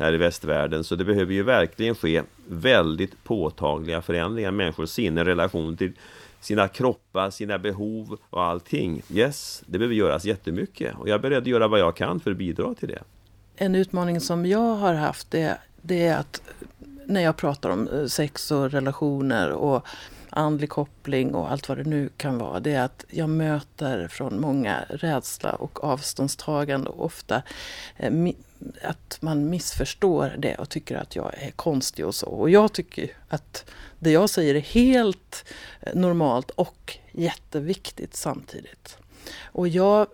[0.00, 0.84] här i västvärlden.
[0.84, 5.92] Så det behöver ju verkligen ske väldigt påtagliga förändringar i människors sinne, relation till
[6.40, 9.02] sina kroppar, sina behov och allting.
[9.10, 12.30] Yes, det behöver göras jättemycket och jag är beredd att göra vad jag kan för
[12.30, 13.02] att bidra till det.
[13.56, 16.42] En utmaning som jag har haft det, det är att
[17.06, 19.86] när jag pratar om eh, sex och relationer och
[20.30, 24.40] andlig koppling och allt vad det nu kan vara, det är att jag möter från
[24.40, 27.42] många rädsla och avståndstagande och ofta
[27.96, 28.10] eh,
[28.82, 32.26] att man missförstår det och tycker att jag är konstig och så.
[32.26, 35.44] Och jag tycker att det jag säger är helt
[35.80, 38.98] eh, normalt och jätteviktigt samtidigt.
[39.42, 40.06] Och jag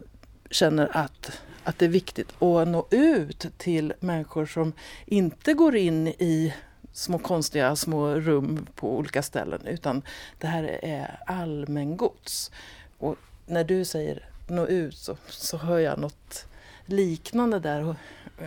[0.51, 4.73] känner att, att det är viktigt att nå ut till människor som
[5.07, 6.55] inte går in i
[6.93, 10.03] små konstiga små rum på olika ställen utan
[10.39, 12.51] det här är allmängods.
[12.99, 16.47] Och när du säger nå ut så, så hör jag något
[16.87, 17.97] liknande där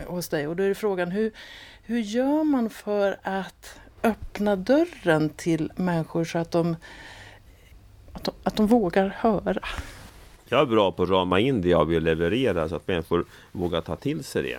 [0.06, 0.46] hos dig.
[0.46, 1.32] Och då är frågan hur,
[1.82, 6.76] hur gör man för att öppna dörren till människor så att de
[8.12, 9.60] att de, att de vågar höra.
[10.48, 13.80] Jag är bra på att rama in det jag vill leverera så att människor vågar
[13.80, 14.58] ta till sig det.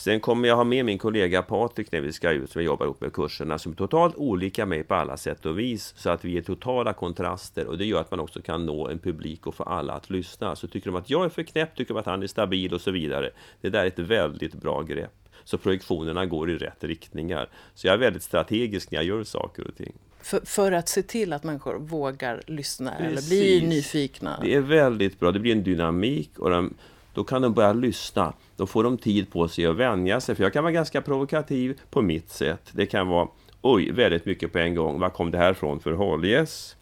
[0.00, 3.00] Sen kommer jag ha med min kollega Patrik när vi ska ut, som jobbar ihop
[3.00, 5.94] med kurserna, som är totalt olika mig på alla sätt och vis.
[5.96, 8.98] Så att vi är totala kontraster och det gör att man också kan nå en
[8.98, 10.56] publik och få alla att lyssna.
[10.56, 12.80] Så tycker de att jag är för knäpp, tycker de att han är stabil och
[12.80, 13.30] så vidare.
[13.60, 15.28] Det där är ett väldigt bra grepp.
[15.44, 17.48] Så projektionerna går i rätt riktningar.
[17.74, 19.92] Så jag är väldigt strategisk när jag gör saker och ting.
[20.22, 23.06] För, för att se till att människor vågar lyssna Precis.
[23.06, 24.38] eller bli nyfikna?
[24.42, 25.32] Det är väldigt bra.
[25.32, 26.74] Det blir en dynamik och de,
[27.20, 28.32] då kan de börja lyssna.
[28.56, 30.34] Då får de tid på sig att vänja sig.
[30.34, 32.70] För jag kan vara ganska provokativ på mitt sätt.
[32.72, 33.28] Det kan vara
[33.60, 35.00] oj, väldigt mycket på en gång.
[35.00, 36.24] Var kom det här från för håll?
[36.24, 36.76] Yes.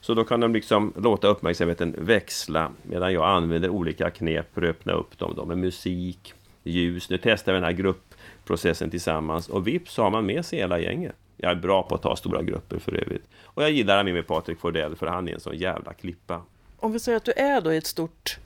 [0.00, 4.68] Så då kan de liksom låta uppmärksamheten växla medan jag använder olika knep för att
[4.68, 5.34] öppna upp dem.
[5.36, 7.10] Då, med musik, ljus.
[7.10, 10.78] Nu testar vi den här gruppprocessen tillsammans och vips så har man med sig hela
[10.78, 11.14] gänget.
[11.36, 13.24] Jag är bra på att ta stora grupper för övrigt.
[13.44, 16.42] Och jag gillar att med Patrik Fordell för han är en sån jävla klippa.
[16.76, 18.38] Om vi säger att du är då i ett stort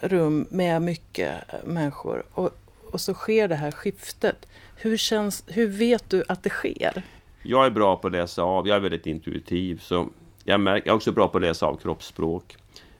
[0.00, 2.50] rum med mycket människor och,
[2.90, 4.46] och så sker det här skiftet.
[4.76, 7.02] Hur, känns, hur vet du att det sker?
[7.42, 9.78] Jag är bra på att läsa av, jag är väldigt intuitiv.
[9.82, 10.08] Så
[10.44, 12.56] jag, märker, jag är också bra på att läsa av kroppsspråk.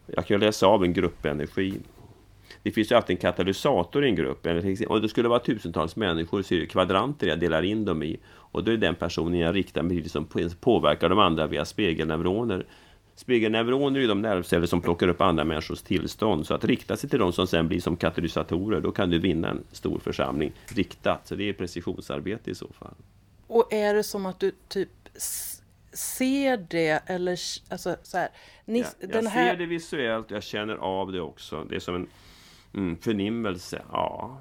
[0.07, 1.81] Jag kan läsa av en gruppenergi.
[2.63, 4.47] Det finns ju alltid en katalysator i en grupp.
[4.89, 8.21] Om det skulle vara tusentals människor så är det kvadranter jag delar in dem i.
[8.27, 10.27] Och då är det den personen jag riktar mig till som
[10.61, 12.67] påverkar de andra via spegelneuroner.
[13.21, 16.47] Spegelneuroner är de nervceller som plockar upp andra människors tillstånd.
[16.47, 19.51] Så att rikta sig till de som sen blir som katalysatorer, då kan du vinna
[19.51, 21.29] en stor församling riktat.
[21.29, 22.95] Så det är precisionsarbete i så fall.
[23.47, 24.89] Och är det som att du typ
[25.93, 28.29] ser det eller alltså så här,
[28.65, 29.51] ni, ja, jag den här...
[29.51, 31.67] ser det visuellt, jag känner av det också.
[31.69, 32.07] Det är som en
[32.75, 33.83] mm, förnimmelse.
[33.93, 34.39] Ja,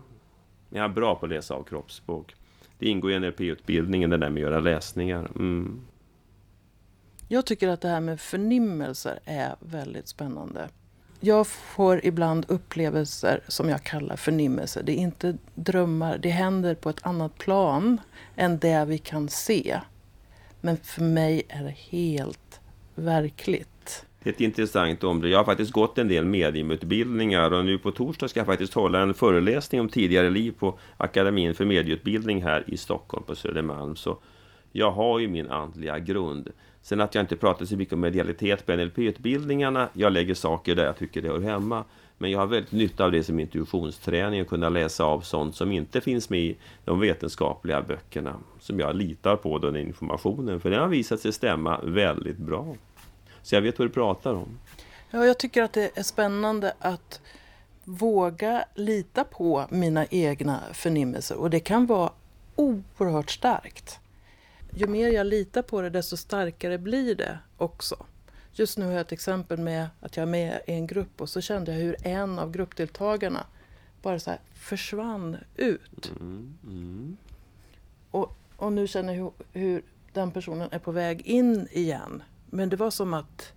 [0.69, 2.35] jag är bra på att läsa av kroppsspråk.
[2.77, 5.29] Det ingår i NLP-utbildningen, det där med att göra läsningar.
[5.35, 5.81] Mm.
[7.31, 10.69] Jag tycker att det här med förnimmelser är väldigt spännande.
[11.19, 14.83] Jag får ibland upplevelser som jag kallar förnimmelser.
[14.83, 18.01] Det är inte drömmar, det händer på ett annat plan
[18.35, 19.79] än det vi kan se.
[20.61, 22.59] Men för mig är det helt
[22.95, 24.05] verkligt.
[24.23, 25.29] Det är ett intressant område.
[25.29, 29.01] Jag har faktiskt gått en del mediumutbildningar och nu på torsdag ska jag faktiskt hålla
[29.01, 33.95] en föreläsning om tidigare liv på Akademin för medieutbildning här i Stockholm på Södermalm.
[33.95, 34.17] Så
[34.71, 36.51] jag har ju min andliga grund.
[36.81, 39.89] Sen att jag inte pratar så mycket om medialitet på NLP-utbildningarna.
[39.93, 41.83] Jag lägger saker där jag tycker det hör hemma.
[42.17, 45.71] Men jag har väldigt nytta av det som intuitionsträning och kunna läsa av sånt som
[45.71, 48.35] inte finns med i de vetenskapliga böckerna.
[48.59, 50.61] Som jag litar på den informationen.
[50.61, 52.75] För den har visat sig stämma väldigt bra.
[53.41, 54.59] Så jag vet vad du pratar om.
[55.11, 57.21] Ja, jag tycker att det är spännande att
[57.83, 61.37] våga lita på mina egna förnimmelser.
[61.37, 62.11] Och det kan vara
[62.55, 63.99] oerhört starkt
[64.75, 68.05] ju mer jag litar på det desto starkare blir det också.
[68.53, 71.29] Just nu har jag ett exempel med att jag är med i en grupp och
[71.29, 73.45] så kände jag hur en av gruppdeltagarna
[74.01, 76.11] bara så försvann ut.
[76.19, 77.17] Mm, mm.
[78.11, 82.23] Och, och nu känner jag hur, hur den personen är på väg in igen.
[82.45, 83.53] Men det var som att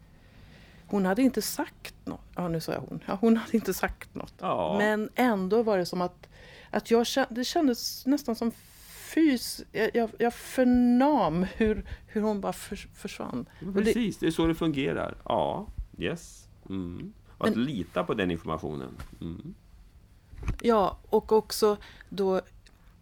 [0.87, 2.20] hon hade inte sagt något.
[2.35, 3.01] Ja, nu sa jag hon.
[3.07, 4.35] Ja, hon hade inte sagt något.
[4.38, 4.77] Ja.
[4.79, 6.29] Men ändå var det som att,
[6.70, 8.53] att jag kände, det kändes nästan som
[9.14, 13.46] fys, jag, jag förnam hur, hur hon bara för, försvann.
[13.75, 15.14] Precis, det är så det fungerar.
[15.25, 15.66] Ja,
[15.98, 16.48] yes.
[16.68, 17.12] Mm.
[17.38, 18.96] Att Men, lita på den informationen.
[19.20, 19.55] Mm.
[20.61, 21.77] Ja, och också
[22.09, 22.40] då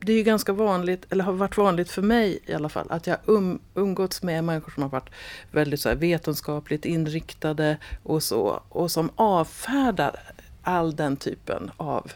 [0.05, 3.07] det är ju ganska vanligt, eller har varit vanligt för mig i alla fall, att
[3.07, 5.11] jag um, umgåtts med människor som har varit
[5.51, 10.21] väldigt så vetenskapligt inriktade och så, och som avfärdar
[10.63, 12.13] all den typen av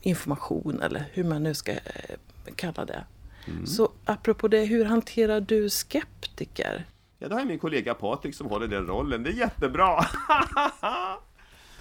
[0.00, 1.78] information eller hur man nu ska eh,
[2.60, 3.04] kalla det.
[3.46, 3.66] Mm.
[3.66, 6.84] Så apropå det, hur hanterar du skeptiker?
[7.18, 9.22] Ja, då har jag min kollega Patrik som håller den rollen.
[9.22, 10.04] Det är jättebra!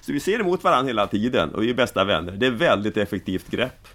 [0.01, 2.31] Så vi ser emot varandra hela tiden och vi är bästa vänner.
[2.31, 3.87] Det är väldigt effektivt grepp.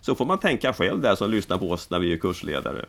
[0.00, 2.84] Så får man tänka själv där som lyssnar på oss när vi är kursledare.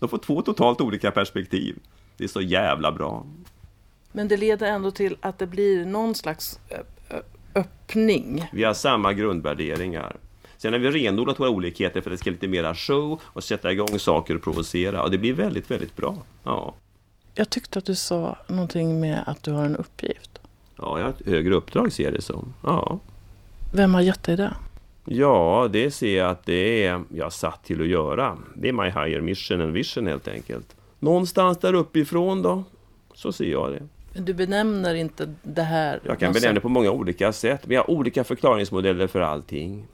[0.00, 1.78] De får två totalt olika perspektiv.
[2.16, 3.26] Det är så jävla bra.
[4.12, 6.60] Men det leder ändå till att det blir någon slags
[7.54, 8.48] öppning.
[8.52, 10.16] Vi har samma grundvärderingar.
[10.58, 13.72] Sen har vi renodlat våra olikheter för att det ska lite mera show och sätta
[13.72, 15.02] igång saker och provocera.
[15.02, 16.16] Och det blir väldigt, väldigt bra.
[16.44, 16.74] Ja.
[17.34, 20.38] Jag tyckte att du sa någonting med att du har en uppgift.
[20.76, 22.54] Ja, jag har ett högre uppdrag ser jag det som.
[22.62, 22.98] Ja.
[23.74, 24.54] Vem har gett dig det?
[25.04, 28.38] Ja, det ser jag att det är jag satt till att göra.
[28.54, 30.76] Det är my higher mission and vision helt enkelt.
[30.98, 32.64] Någonstans där uppifrån då,
[33.14, 33.82] så ser jag det.
[34.20, 36.00] Du benämner inte det här?
[36.04, 37.60] Jag kan benämna det på många olika sätt.
[37.64, 39.86] Vi har olika förklaringsmodeller för allting.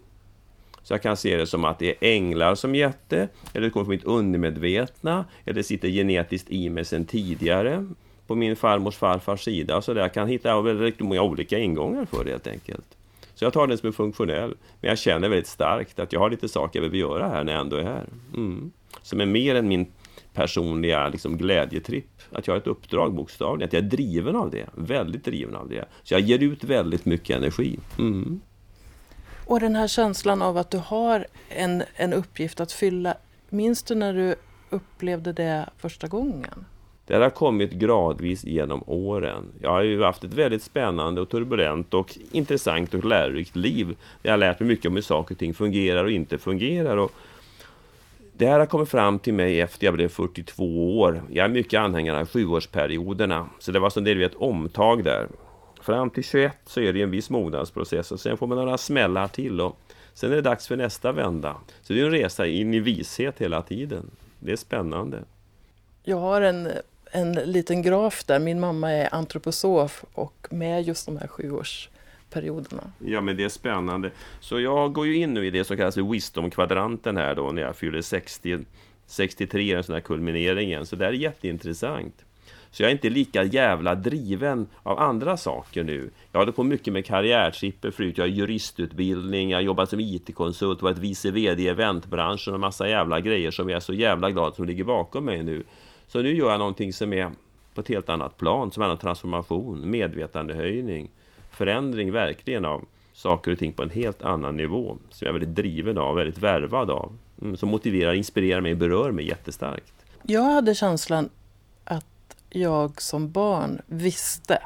[0.85, 3.71] Så jag kan se det som att det är änglar som gett det, eller det
[3.71, 7.87] kommer från mitt undermedvetna, eller det sitter genetiskt i mig sedan tidigare.
[8.27, 9.83] på min farmors farfars sida.
[9.83, 10.01] Så där.
[10.01, 12.85] Jag kan hitta väldigt många olika ingångar för det helt enkelt.
[13.35, 14.55] Så jag tar den som är funktionell.
[14.81, 17.53] Men jag känner väldigt starkt att jag har lite saker jag behöver göra här när
[17.53, 18.05] jag ändå är här.
[18.35, 18.73] Mm.
[19.03, 19.87] Som är mer än min
[20.35, 22.23] personliga liksom, glädjetripp.
[22.33, 23.69] Att jag har ett uppdrag bokstavligen.
[23.69, 24.67] Att jag är driven av det.
[24.75, 25.85] Väldigt driven av det.
[26.03, 27.79] Så jag ger ut väldigt mycket energi.
[27.99, 28.41] Mm.
[29.47, 33.15] Och den här känslan av att du har en, en uppgift att fylla.
[33.49, 34.35] Minns du när du
[34.71, 36.65] upplevde det första gången?
[37.07, 39.45] Det har kommit gradvis genom åren.
[39.63, 43.97] Jag har ju haft ett väldigt spännande och turbulent och intressant och lärorikt liv.
[44.23, 46.97] Jag har lärt mig mycket om hur saker och ting fungerar och inte fungerar.
[46.97, 47.13] Och
[48.33, 51.23] det här har kommit fram till mig efter jag blev 42 år.
[51.31, 53.47] Jag är mycket anhängare av sjuårsperioderna.
[53.59, 55.29] Så det var som det ett omtag där.
[55.85, 59.29] Fram till 21 så är det en viss mognadsprocess och sen får man några smällar
[59.29, 59.61] till.
[59.61, 59.79] Och
[60.15, 61.57] sen är det dags för nästa vända.
[61.83, 64.11] Så det är en resa in i vishet hela tiden.
[64.41, 65.19] Det är spännande.
[66.03, 66.69] Jag har en
[67.15, 68.39] en liten graf där.
[68.39, 72.93] Min mamma är antroposof och med just de här sjuårsperioderna.
[72.99, 74.11] Ja, men det är spännande.
[74.41, 77.77] Så jag går ju in nu i det som kallas Wisdom-kvadranten här då när jag
[77.77, 78.59] fyller 60.
[79.07, 80.87] 63 är en sån här kulmineringen.
[80.87, 82.25] Så det är jätteintressant.
[82.75, 86.11] Så jag är inte lika jävla driven av andra saker nu.
[86.33, 88.19] Jag håller på mycket med karriärtripper förut.
[88.19, 92.89] Jag har juristutbildning, jag har jobbat som IT-konsult, varit vice VD i eventbranschen och massa
[92.89, 95.65] jävla grejer som jag är så jävla glad som ligger bakom mig nu.
[96.07, 97.31] Så nu gör jag någonting som är
[97.75, 101.11] på ett helt annat plan, som är en transformation, medvetandehöjning,
[101.51, 104.97] förändring verkligen av saker och ting på en helt annan nivå.
[105.11, 107.13] Som jag är väldigt driven av, väldigt värvad av.
[107.43, 109.95] Mm, som motiverar, inspirerar mig, berör mig jättestarkt.
[110.23, 111.29] Jag hade känslan
[112.55, 114.63] jag som barn visste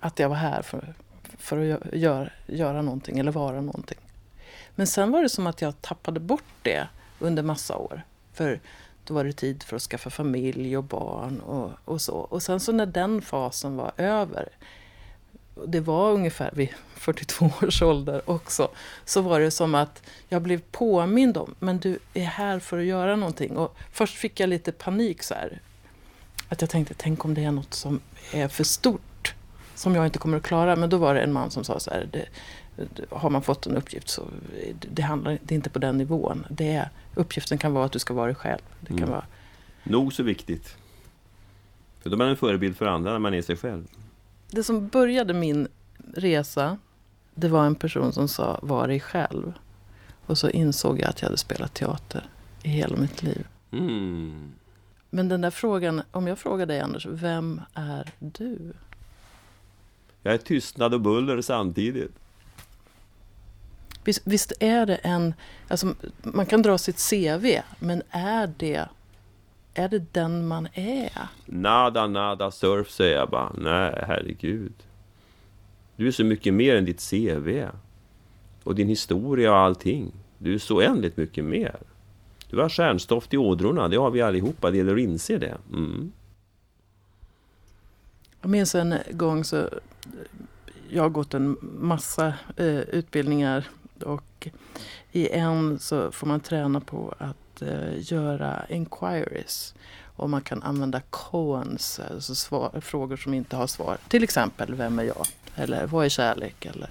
[0.00, 0.94] att jag var här för,
[1.38, 3.98] för att göra, göra någonting eller vara någonting.
[4.74, 8.02] Men sen var det som att jag tappade bort det under massa år.
[8.32, 8.60] För
[9.04, 12.14] då var det tid för att skaffa familj och barn och, och så.
[12.14, 14.48] Och sen så när den fasen var över,
[15.66, 18.68] det var ungefär vid 42 års ålder också,
[19.04, 22.84] så var det som att jag blev påmind om, men du är här för att
[22.84, 23.56] göra någonting.
[23.56, 25.60] Och först fick jag lite panik så här.
[26.48, 28.00] Att jag tänkte, tänk om det är något som
[28.32, 29.34] är för stort,
[29.74, 30.76] som jag inte kommer att klara.
[30.76, 32.26] Men då var det en man som sa så här, det,
[33.10, 34.22] har man fått en uppgift så
[34.90, 36.46] det, handlar, det är inte på den nivån.
[36.50, 38.62] Det är, uppgiften kan vara att du ska vara dig själv.
[38.80, 39.10] Det kan mm.
[39.10, 39.24] vara...
[39.82, 40.76] Nog så viktigt.
[42.00, 43.86] För då är man en förebild för andra när man är sig själv.
[44.50, 45.68] Det som började min
[46.14, 46.78] resa,
[47.34, 49.52] det var en person som sa var dig själv.
[50.26, 52.28] Och så insåg jag att jag hade spelat teater
[52.62, 53.46] i hela mitt liv.
[53.70, 54.52] Mm.
[55.10, 58.72] Men den där frågan, om jag frågar dig Anders, vem är du?
[60.22, 62.12] Jag är tystnad och buller samtidigt.
[64.04, 65.34] Visst, visst, är det en...
[65.68, 67.46] Alltså, man kan dra sitt CV,
[67.78, 68.88] men är det,
[69.74, 71.28] är det den man är?
[71.46, 73.52] Nada, nada surf, säger jag bara.
[73.58, 74.72] Nej, herregud.
[75.96, 77.68] Du är så mycket mer än ditt CV.
[78.64, 80.12] Och din historia och allting.
[80.38, 81.76] Du är så oändligt mycket mer.
[82.50, 84.70] Du har stjärnstoft i ådrorna, det har vi allihopa.
[84.70, 85.56] Det gäller att inse det.
[85.72, 86.12] Mm.
[88.40, 89.68] Jag minns en gång så
[90.90, 93.68] jag har gått en massa eh, utbildningar
[94.04, 94.48] och
[95.12, 99.74] i en så får man träna på att eh, göra inquiries.
[100.16, 103.96] Och man kan använda coens, alltså svar, frågor som inte har svar.
[104.08, 105.26] Till exempel, vem är jag?
[105.54, 106.66] Eller vad är kärlek?
[106.66, 106.90] Eller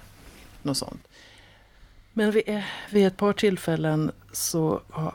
[0.62, 1.07] något sånt.
[2.18, 5.14] Men vid, eh, vid ett par tillfällen så ja,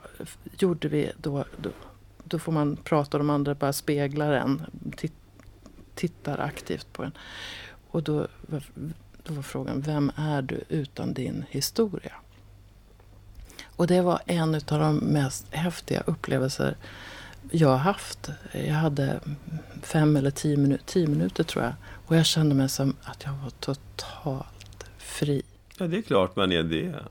[0.58, 1.70] gjorde vi då, då,
[2.24, 4.62] då får man prata och de andra bara speglar en,
[4.98, 5.14] titt,
[5.96, 7.12] tittar aktivt på en.
[7.90, 8.28] Och då
[9.24, 12.14] då var frågan, vem är du utan din historia?
[13.64, 16.78] Och det var en av de mest häftiga upplevelser
[17.52, 18.30] jag har haft.
[18.52, 19.20] Jag hade
[19.82, 21.74] fem eller tio, minu tio minuter tror jag.
[22.08, 25.44] Och jag kände mig som att jag var totalt fri.
[25.78, 27.04] Ja, det är klart man är det.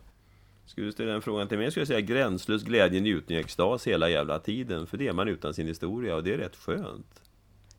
[0.66, 4.08] Skulle du ställa den frågan till mig skulle jag säga gränslös glädje, njutning, extas hela
[4.08, 4.86] jävla tiden.
[4.86, 7.22] För det är man utan sin historia och det är rätt skönt.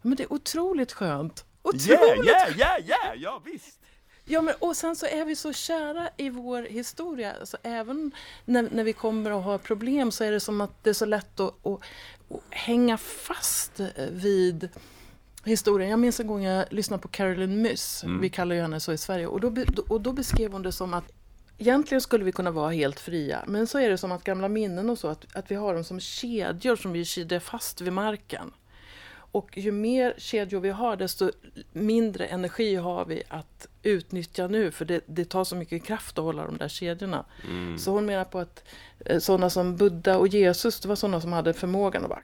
[0.02, 1.46] Men det är otroligt skönt.
[1.62, 1.91] Otroligt!
[1.91, 3.15] Yeah, yeah, yeah, yeah!
[3.17, 3.80] Ja, visst!
[4.26, 7.34] Ja, men, och sen så är vi så kära i vår historia.
[7.39, 8.12] Alltså, även
[8.46, 11.06] när, när vi kommer att ha problem så är det som att det är så
[11.06, 11.80] lätt att, att,
[12.30, 13.80] att hänga fast
[14.12, 14.69] vid
[15.43, 15.89] historien.
[15.89, 18.21] Jag minns en gång jag lyssnade på Carolyn Myss, mm.
[18.21, 19.53] vi kallar ju henne så i Sverige, och då,
[19.88, 21.12] och då beskrev hon det som att
[21.58, 24.89] Egentligen skulle vi kunna vara helt fria, men så är det som att gamla minnen
[24.89, 28.51] och så, att, att vi har dem som kedjor som vi kedjar fast vid marken.
[29.34, 31.32] Och ju mer kedjor vi har, desto
[31.71, 36.23] mindre energi har vi att utnyttja nu, för det, det tar så mycket kraft att
[36.23, 37.25] hålla de där kedjorna.
[37.49, 37.77] Mm.
[37.77, 38.63] Så hon menar på att
[39.06, 42.23] eh, sådana som Buddha och Jesus, det var sådana som hade förmågan att bara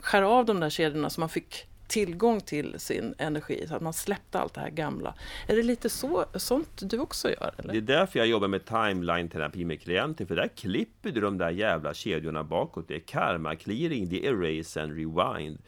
[0.00, 3.92] skära av de där kedjorna så man fick tillgång till sin energi, så att man
[3.92, 5.14] släppte allt det här gamla.
[5.46, 7.54] Är det lite så, sånt du också gör?
[7.58, 7.72] Eller?
[7.72, 11.50] Det är därför jag jobbar med timeline-terapi med klienter, för där klipper du de där
[11.50, 12.88] jävla kedjorna bakåt.
[12.88, 15.58] Det är karma clearing, det är erase and rewind.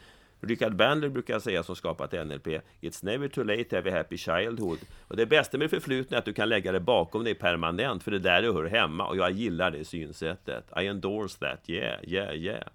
[0.41, 2.47] Richard Bandler brukar säga som skapat NLP
[2.81, 6.17] It's never too late to have a happy childhood Och det bästa med det förflutna
[6.17, 8.65] är att du kan lägga det bakom dig permanent För det är där du hör
[8.65, 12.67] hemma och jag gillar det synsättet I endorse that, yeah, yeah, yeah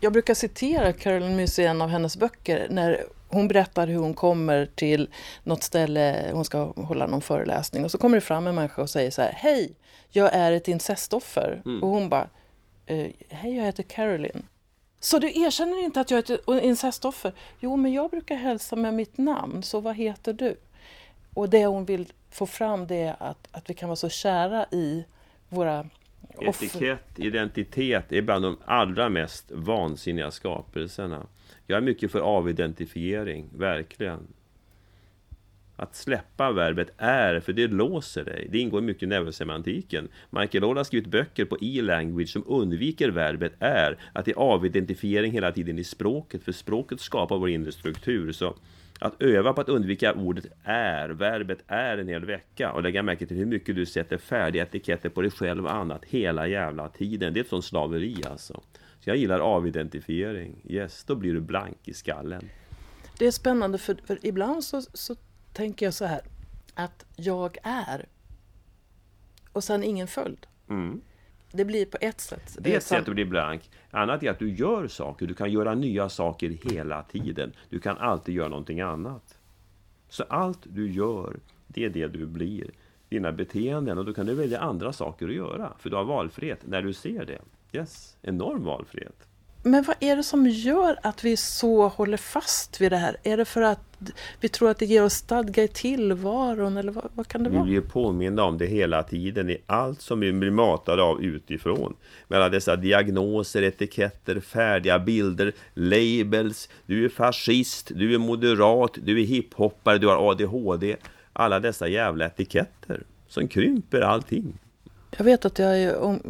[0.00, 4.14] jag brukar citera Carolyn Myss i en av hennes böcker när hon berättar hur hon
[4.14, 5.08] kommer till
[5.44, 8.90] något ställe, hon ska hålla någon föreläsning och så kommer det fram en människa och
[8.90, 9.72] säger så här Hej,
[10.10, 11.62] jag är ett incestoffer.
[11.64, 11.82] Mm.
[11.82, 12.28] Och hon bara
[12.86, 14.46] eh, Hej, jag heter Carolyn.
[15.00, 17.32] Så du erkänner inte att jag är ett incestoffer?
[17.60, 20.56] Jo, men jag brukar hälsa med mitt namn, så vad heter du?
[21.34, 24.66] Och det hon vill få fram det är att, att vi kan vara så kära
[24.70, 25.04] i
[25.48, 25.86] våra
[26.40, 31.26] Etikett, identitet är bland de allra mest vansinniga skapelserna.
[31.66, 34.26] Jag är mycket för avidentifiering, verkligen.
[35.76, 38.48] Att släppa verbet är, för det låser dig.
[38.50, 40.08] Det ingår mycket i neurosemantiken.
[40.30, 43.98] Michael Oll har skrivit böcker på e-language som undviker verbet är.
[44.12, 48.32] Att det är avidentifiering hela tiden i språket, för språket skapar vår inre struktur.
[48.32, 48.54] Så
[49.00, 53.26] att öva på att undvika ordet är, verbet är en hel vecka och lägga märke
[53.26, 57.34] till hur mycket du sätter färdiga etiketter på dig själv och annat hela jävla tiden.
[57.34, 58.62] Det är ett sånt slaveri alltså.
[59.00, 60.62] Så jag gillar avidentifiering.
[60.68, 62.48] Yes, då blir du blank i skallen.
[63.18, 65.16] Det är spännande för, för ibland så, så
[65.52, 66.20] tänker jag så här
[66.74, 68.06] att jag är
[69.52, 70.46] och sen ingen följd.
[70.68, 71.00] Mm.
[71.56, 72.56] Det blir på ett sätt.
[72.60, 73.70] Det är ett sätt att bli blank.
[73.90, 75.26] Annat är att du gör saker.
[75.26, 77.52] Du kan göra nya saker hela tiden.
[77.68, 79.38] Du kan alltid göra någonting annat.
[80.08, 82.70] Så allt du gör, det är det du blir.
[83.08, 83.98] Dina beteenden.
[83.98, 85.72] Och då kan du välja andra saker att göra.
[85.78, 87.40] För du har valfrihet när du ser det.
[87.78, 89.25] Yes, enorm valfrihet.
[89.66, 93.16] Men vad är det som gör att vi så håller fast vid det här?
[93.22, 97.08] Är det för att vi tror att det ger oss stadga i tillvaron eller vad,
[97.14, 97.64] vad kan det vara?
[97.64, 101.96] Vi blir påminna om det hela tiden i allt som vi blir matade av utifrån.
[102.28, 106.68] Med alla dessa diagnoser, etiketter, färdiga bilder, labels.
[106.86, 110.96] Du är fascist, du är moderat, du är hiphoppare, du har ADHD.
[111.32, 114.58] Alla dessa jävla etiketter som krymper allting.
[115.10, 116.20] Jag vet att jag om,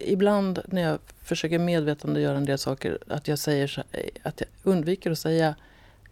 [0.00, 3.84] ibland när jag försöker medvetandegöra en del saker att jag säger
[4.22, 5.54] att jag undviker att säga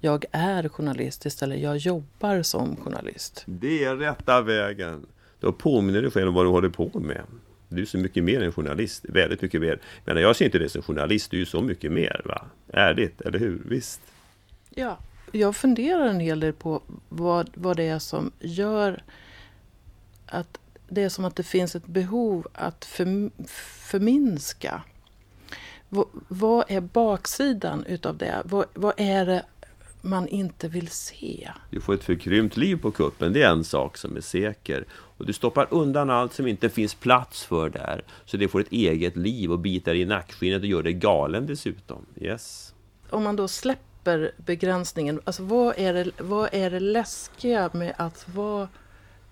[0.01, 3.43] jag är journalist istället jag jobbar som journalist.
[3.47, 5.07] Det är rätta vägen.
[5.41, 7.23] Då påminner du dig själv om vad du håller på med.
[7.69, 9.79] Du är så mycket mer än journalist, väldigt mycket mer.
[10.05, 12.23] Men jag ser inte det som journalist, du är ju så mycket mer.
[12.25, 12.45] Va?
[12.69, 13.63] Ärligt, eller hur?
[13.67, 14.01] Visst.
[14.71, 14.99] Ja,
[15.33, 19.03] jag funderar en hel del på vad, vad det är som gör
[20.27, 20.60] att
[20.91, 23.31] det är som att det finns ett behov att för,
[23.91, 24.83] förminska.
[25.89, 28.43] V, vad är baksidan utav det?
[28.45, 29.45] Vad, vad är det
[30.01, 31.51] man inte vill se?
[31.71, 34.85] Du får ett förkrympt liv på kuppen, det är en sak som är säker.
[34.91, 38.05] Och du stoppar undan allt som inte finns plats för där.
[38.25, 42.07] Så det får ett eget liv och bitar i nackskinnet och gör dig galen dessutom.
[42.21, 42.75] Yes.
[43.11, 48.29] Om man då släpper begränsningen, alltså vad är det, vad är det läskiga med att
[48.29, 48.69] vara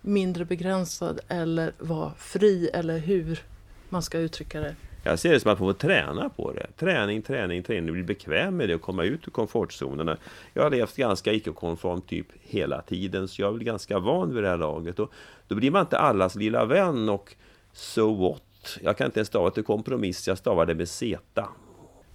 [0.09, 3.42] mindre begränsad eller vara fri eller hur
[3.88, 4.75] man ska uttrycka det.
[5.03, 6.66] Jag ser det som att man får träna på det.
[6.77, 7.92] Träning, träning, träning.
[7.92, 10.16] Bli bekväm med det och komma ut ur komfortzonerna.
[10.55, 13.29] Jag har levt ganska icke-konform typ hela tiden.
[13.29, 14.99] Så jag är ganska van vid det här laget.
[14.99, 15.12] Och
[15.49, 17.35] då blir man inte allas lilla vän och
[17.73, 18.79] so what.
[18.83, 20.29] Jag kan inte ens stava till kompromiss.
[20.29, 21.49] Jag stavar det med zeta.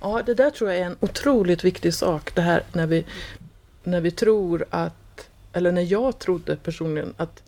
[0.02, 2.36] Ja, det där tror jag är en otroligt viktig sak.
[2.36, 3.06] Det här när vi,
[3.84, 7.44] när vi tror att, eller när jag trodde personligen att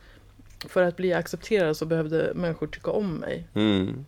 [0.69, 3.47] för att bli accepterad så behövde människor tycka om mig.
[3.53, 4.05] Mm.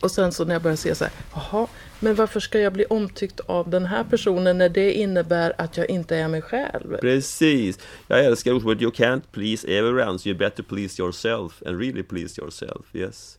[0.00, 1.66] Och sen så när jag började se så här, jaha,
[2.00, 5.90] men varför ska jag bli omtyckt av den här personen när det innebär att jag
[5.90, 6.96] inte är mig själv?
[7.00, 7.78] Precis!
[8.08, 12.40] Jag älskar ordet You can't please everyone, so you better please yourself and really please
[12.40, 12.86] yourself.
[12.92, 13.38] Yes.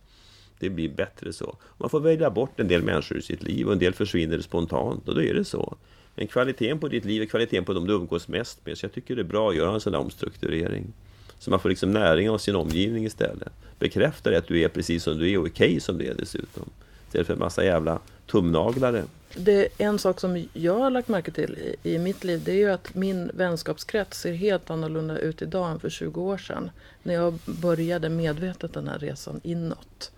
[0.59, 1.57] Det blir bättre så.
[1.77, 5.07] Man får välja bort en del människor i sitt liv och en del försvinner spontant
[5.07, 5.77] och då är det så.
[6.15, 8.77] Men kvaliteten på ditt liv är kvaliteten på de du umgås mest med.
[8.77, 10.93] Så jag tycker det är bra att göra en sån där omstrukturering.
[11.39, 13.53] Så man får liksom näring av sin omgivning istället.
[13.79, 16.69] Bekräfta att du är precis som du är och okej okay som du är dessutom.
[17.07, 19.03] Istället för en massa jävla tumnaglare.
[19.35, 22.51] Det är en sak som jag har lagt märke till i, i mitt liv det
[22.51, 26.71] är ju att min vänskapskrets ser helt annorlunda ut idag än för 20 år sedan.
[27.03, 30.11] När jag började medvetet den här resan inåt.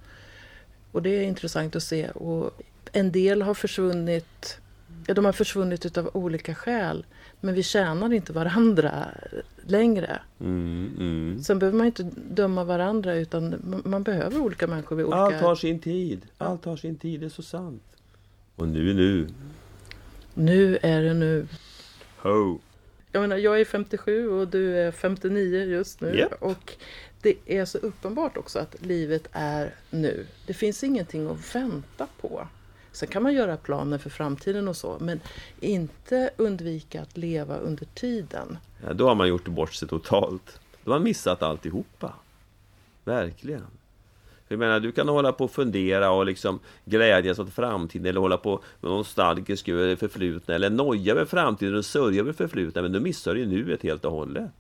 [0.92, 2.10] Och det är intressant att se.
[2.10, 2.52] Och
[2.92, 4.58] en del har försvunnit
[5.06, 7.06] de har försvunnit utav olika skäl.
[7.42, 9.08] Men vi tjänar inte varandra
[9.66, 10.20] längre.
[10.40, 11.44] Mm, mm.
[11.44, 15.18] Sen behöver man inte döma varandra utan man behöver olika människor vid olika...
[15.18, 16.22] Allt har sin tid.
[16.38, 17.84] Allt har sin tid, det är så sant.
[18.56, 19.28] Och nu är nu.
[20.34, 21.48] Nu är det nu.
[22.18, 22.60] Ho!
[23.12, 26.18] Jag menar, jag är 57 och du är 59 just nu.
[26.18, 26.42] Japp.
[26.42, 26.74] Och
[27.22, 30.26] det är så uppenbart också att livet är nu.
[30.48, 32.48] Det finns ingenting att vänta på.
[32.92, 35.20] Sen kan man göra planer för framtiden och så, men
[35.60, 38.58] inte undvika att leva under tiden.
[38.88, 40.60] Ja, då har man gjort bort sig totalt.
[40.84, 42.14] Då har man missat alltihopa.
[43.04, 43.66] Verkligen.
[44.48, 48.38] Jag menar, du kan hålla på och fundera och liksom glädjas åt framtiden eller hålla
[48.38, 52.82] på med nostalgisk över det förflutna eller noja med framtiden och sörja över det förflutna.
[52.82, 54.52] Men då missar du ju nuet helt och hållet.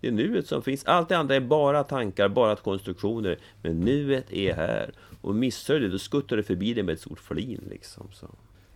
[0.00, 0.84] Det är nuet som finns.
[0.84, 3.38] Allt det andra är bara tankar, bara konstruktioner.
[3.62, 4.92] Men nuet är här.
[5.20, 8.08] Och missar du det, då skuttar du förbi det med ett stort flin liksom.
[8.12, 8.26] Så.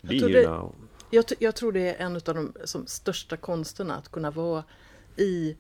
[0.03, 0.71] Be tror det-.
[1.11, 4.65] Jag, jag tror det är en av de som, största konsterna, att kunna vara
[5.17, 5.57] i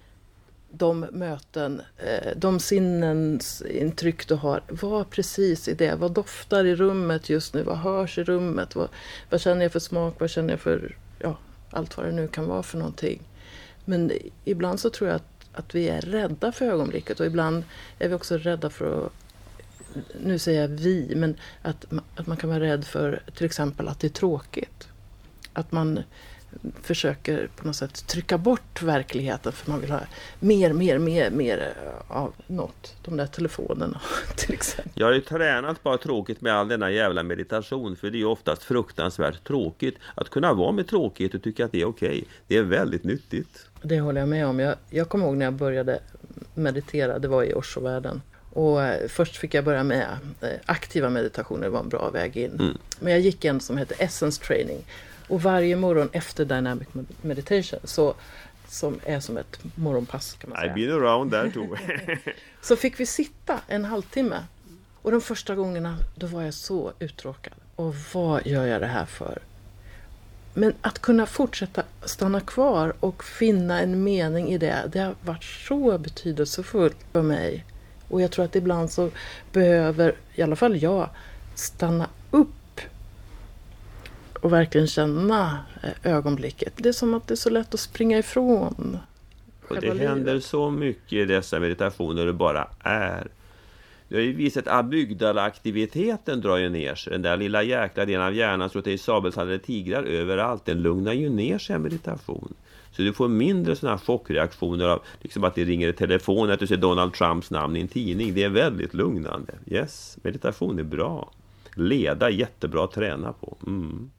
[0.71, 4.63] de möten, eh, de sinnens intryck du har.
[4.69, 5.95] Var precis i det.
[5.95, 7.63] Vad doftar i rummet just nu?
[7.63, 8.77] Vad hörs i rummet?
[8.77, 8.89] Vad,
[9.31, 10.15] vad känner jag för smak?
[10.19, 11.39] Vad känner jag för, ja,
[11.71, 13.23] allt vad det nu kan vara för någonting.
[13.85, 14.13] Men
[14.45, 17.65] ibland så tror jag att, att vi är rädda för ögonblicket och ibland
[17.99, 19.13] är vi också rädda för att
[20.21, 21.85] nu säger jag vi, men att,
[22.17, 24.89] att man kan vara rädd för till exempel att det är tråkigt.
[25.53, 26.01] Att man
[26.83, 30.01] försöker på något sätt trycka bort verkligheten för man vill ha
[30.41, 31.73] mer, mer, mer, mer
[32.09, 32.97] av något.
[33.03, 34.01] De där telefonerna
[34.37, 34.93] till exempel.
[34.95, 38.25] Jag har ju tränat bara tråkigt med all denna jävla meditation för det är ju
[38.25, 39.95] oftast fruktansvärt tråkigt.
[40.15, 43.67] Att kunna vara med tråkighet och tycka att det är okej, det är väldigt nyttigt.
[43.83, 44.61] Det håller jag med om.
[44.61, 46.01] Jag, jag kommer ihåg när jag började
[46.55, 48.23] meditera, det var i Oshovärlden.
[48.53, 50.07] Och eh, först fick jag börja med
[50.41, 52.53] eh, aktiva meditationer, det var en bra väg in.
[52.53, 52.79] Mm.
[53.01, 54.85] Men jag gick en som hette Essence Training.
[55.31, 58.15] Och varje morgon efter Dynamic Med- Meditation, så,
[58.69, 60.75] som är som ett morgonpass kan man I've säga.
[60.75, 61.77] been around there too.
[62.63, 64.45] Så fick vi sitta en halvtimme.
[65.03, 67.53] Och de första gångerna då var jag så uttråkad.
[67.77, 69.39] Och vad gör jag det här för?
[70.55, 75.45] Men att kunna fortsätta stanna kvar och finna en mening i det, det har varit
[75.45, 77.65] så betydelsefullt för mig.
[78.09, 79.11] Och jag tror att ibland så
[79.53, 81.09] behöver, i alla fall jag,
[81.55, 82.49] stanna upp
[84.41, 86.73] och verkligen känna eh, ögonblicket.
[86.77, 88.99] Det är som att det är så lätt att springa ifrån.
[89.69, 93.29] Och det händer så mycket i dessa meditationer det bara är.
[94.09, 97.13] Det har ju visat att amygdala-aktiviteten drar ju ner sig.
[97.13, 100.65] Den där lilla jäkla delen av hjärnan som är i sabeltandade tigrar överallt.
[100.65, 102.55] Den lugnar ju ner sig i meditation.
[102.93, 106.61] Så du får mindre sådana här chockreaktioner av liksom att det ringer i telefon, att
[106.61, 108.35] du ser Donald Trumps namn i en tidning.
[108.35, 109.53] Det är väldigt lugnande.
[109.67, 111.31] Yes, meditation är bra.
[111.75, 113.57] Leda jättebra att träna på.
[113.67, 114.11] Mm.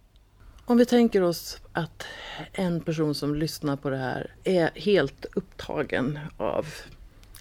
[0.72, 2.06] Om vi tänker oss att
[2.54, 6.66] en person som lyssnar på det här är helt upptagen av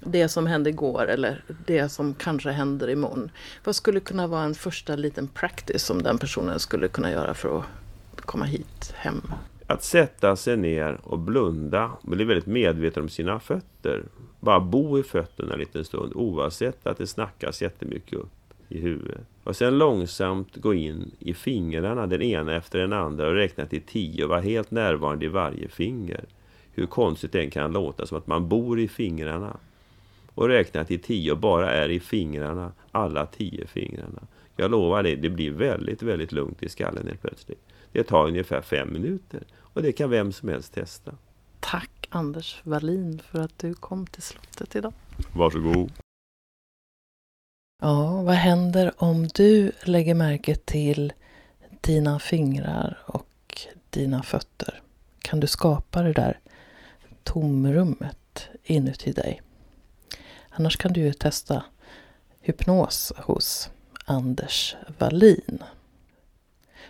[0.01, 3.31] det som hände igår eller det som kanske händer imorgon.
[3.65, 7.59] Vad skulle kunna vara en första liten practice som den personen skulle kunna göra för
[7.59, 9.23] att komma hit hem?
[9.67, 14.05] Att sätta sig ner och blunda och bli väldigt medveten om sina fötter.
[14.41, 18.40] Bara bo i fötterna en liten stund oavsett att det snackas jättemycket upp
[18.71, 19.21] i huvudet.
[19.45, 23.83] Och sen långsamt gå in i fingrarna den ena efter den andra och räkna till
[23.83, 26.25] tio och vara helt närvarande i varje finger.
[26.73, 29.57] Hur konstigt det än kan låta, som att man bor i fingrarna.
[30.35, 34.23] Och räkna till tio och bara är i fingrarna, alla tio fingrarna.
[34.57, 37.61] Jag lovar dig, det blir väldigt, väldigt lugnt i skallen helt plötsligt.
[37.93, 39.43] Det tar ungefär fem minuter.
[39.59, 41.13] Och det kan vem som helst testa.
[41.61, 44.93] Tack Anders Wallin för att du kom till slottet idag.
[45.33, 45.93] Varsågod.
[47.83, 51.13] Ja, vad händer om du lägger märke till
[51.81, 54.83] dina fingrar och dina fötter?
[55.23, 56.41] Kan du skapa det där
[57.23, 59.43] tomrummet inuti dig?
[60.51, 61.65] Annars kan du ju testa
[62.41, 63.71] hypnos hos
[64.05, 65.63] Anders Wallin.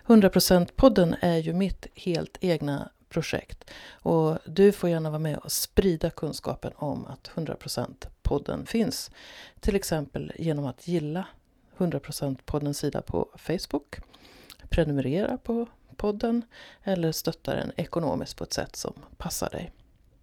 [0.07, 6.11] 100%-podden är ju mitt helt egna projekt och du får gärna vara med och sprida
[6.11, 9.11] kunskapen om att 100%-podden finns.
[9.61, 11.27] Till exempel genom att gilla
[11.77, 13.97] 100%-poddens sida på Facebook,
[14.69, 16.43] prenumerera på podden
[16.85, 19.73] eller stötta den ekonomiskt på ett sätt som passar dig.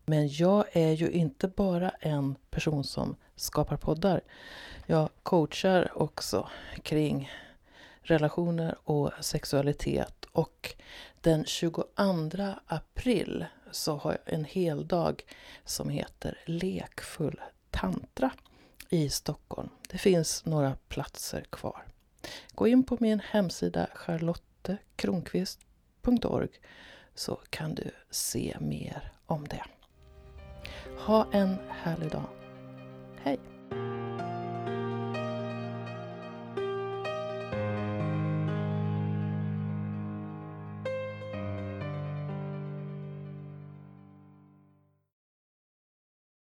[0.06, 4.22] Men jag är ju inte bara en person som skapar poddar.
[4.86, 6.50] Jag coachar också
[6.84, 7.32] kring
[8.08, 10.76] relationer och sexualitet och
[11.22, 11.84] den 22
[12.66, 15.24] april så har jag en hel dag
[15.66, 17.42] som heter Lekfull
[17.72, 18.32] tantra
[18.90, 19.70] i Stockholm.
[19.90, 21.86] Det finns några platser kvar.
[22.56, 26.50] Gå in på min hemsida charlottekronqvist.org
[27.16, 29.64] så kan du se mer om det.
[30.98, 32.30] Ha en härlig dag.
[33.24, 33.57] Hej!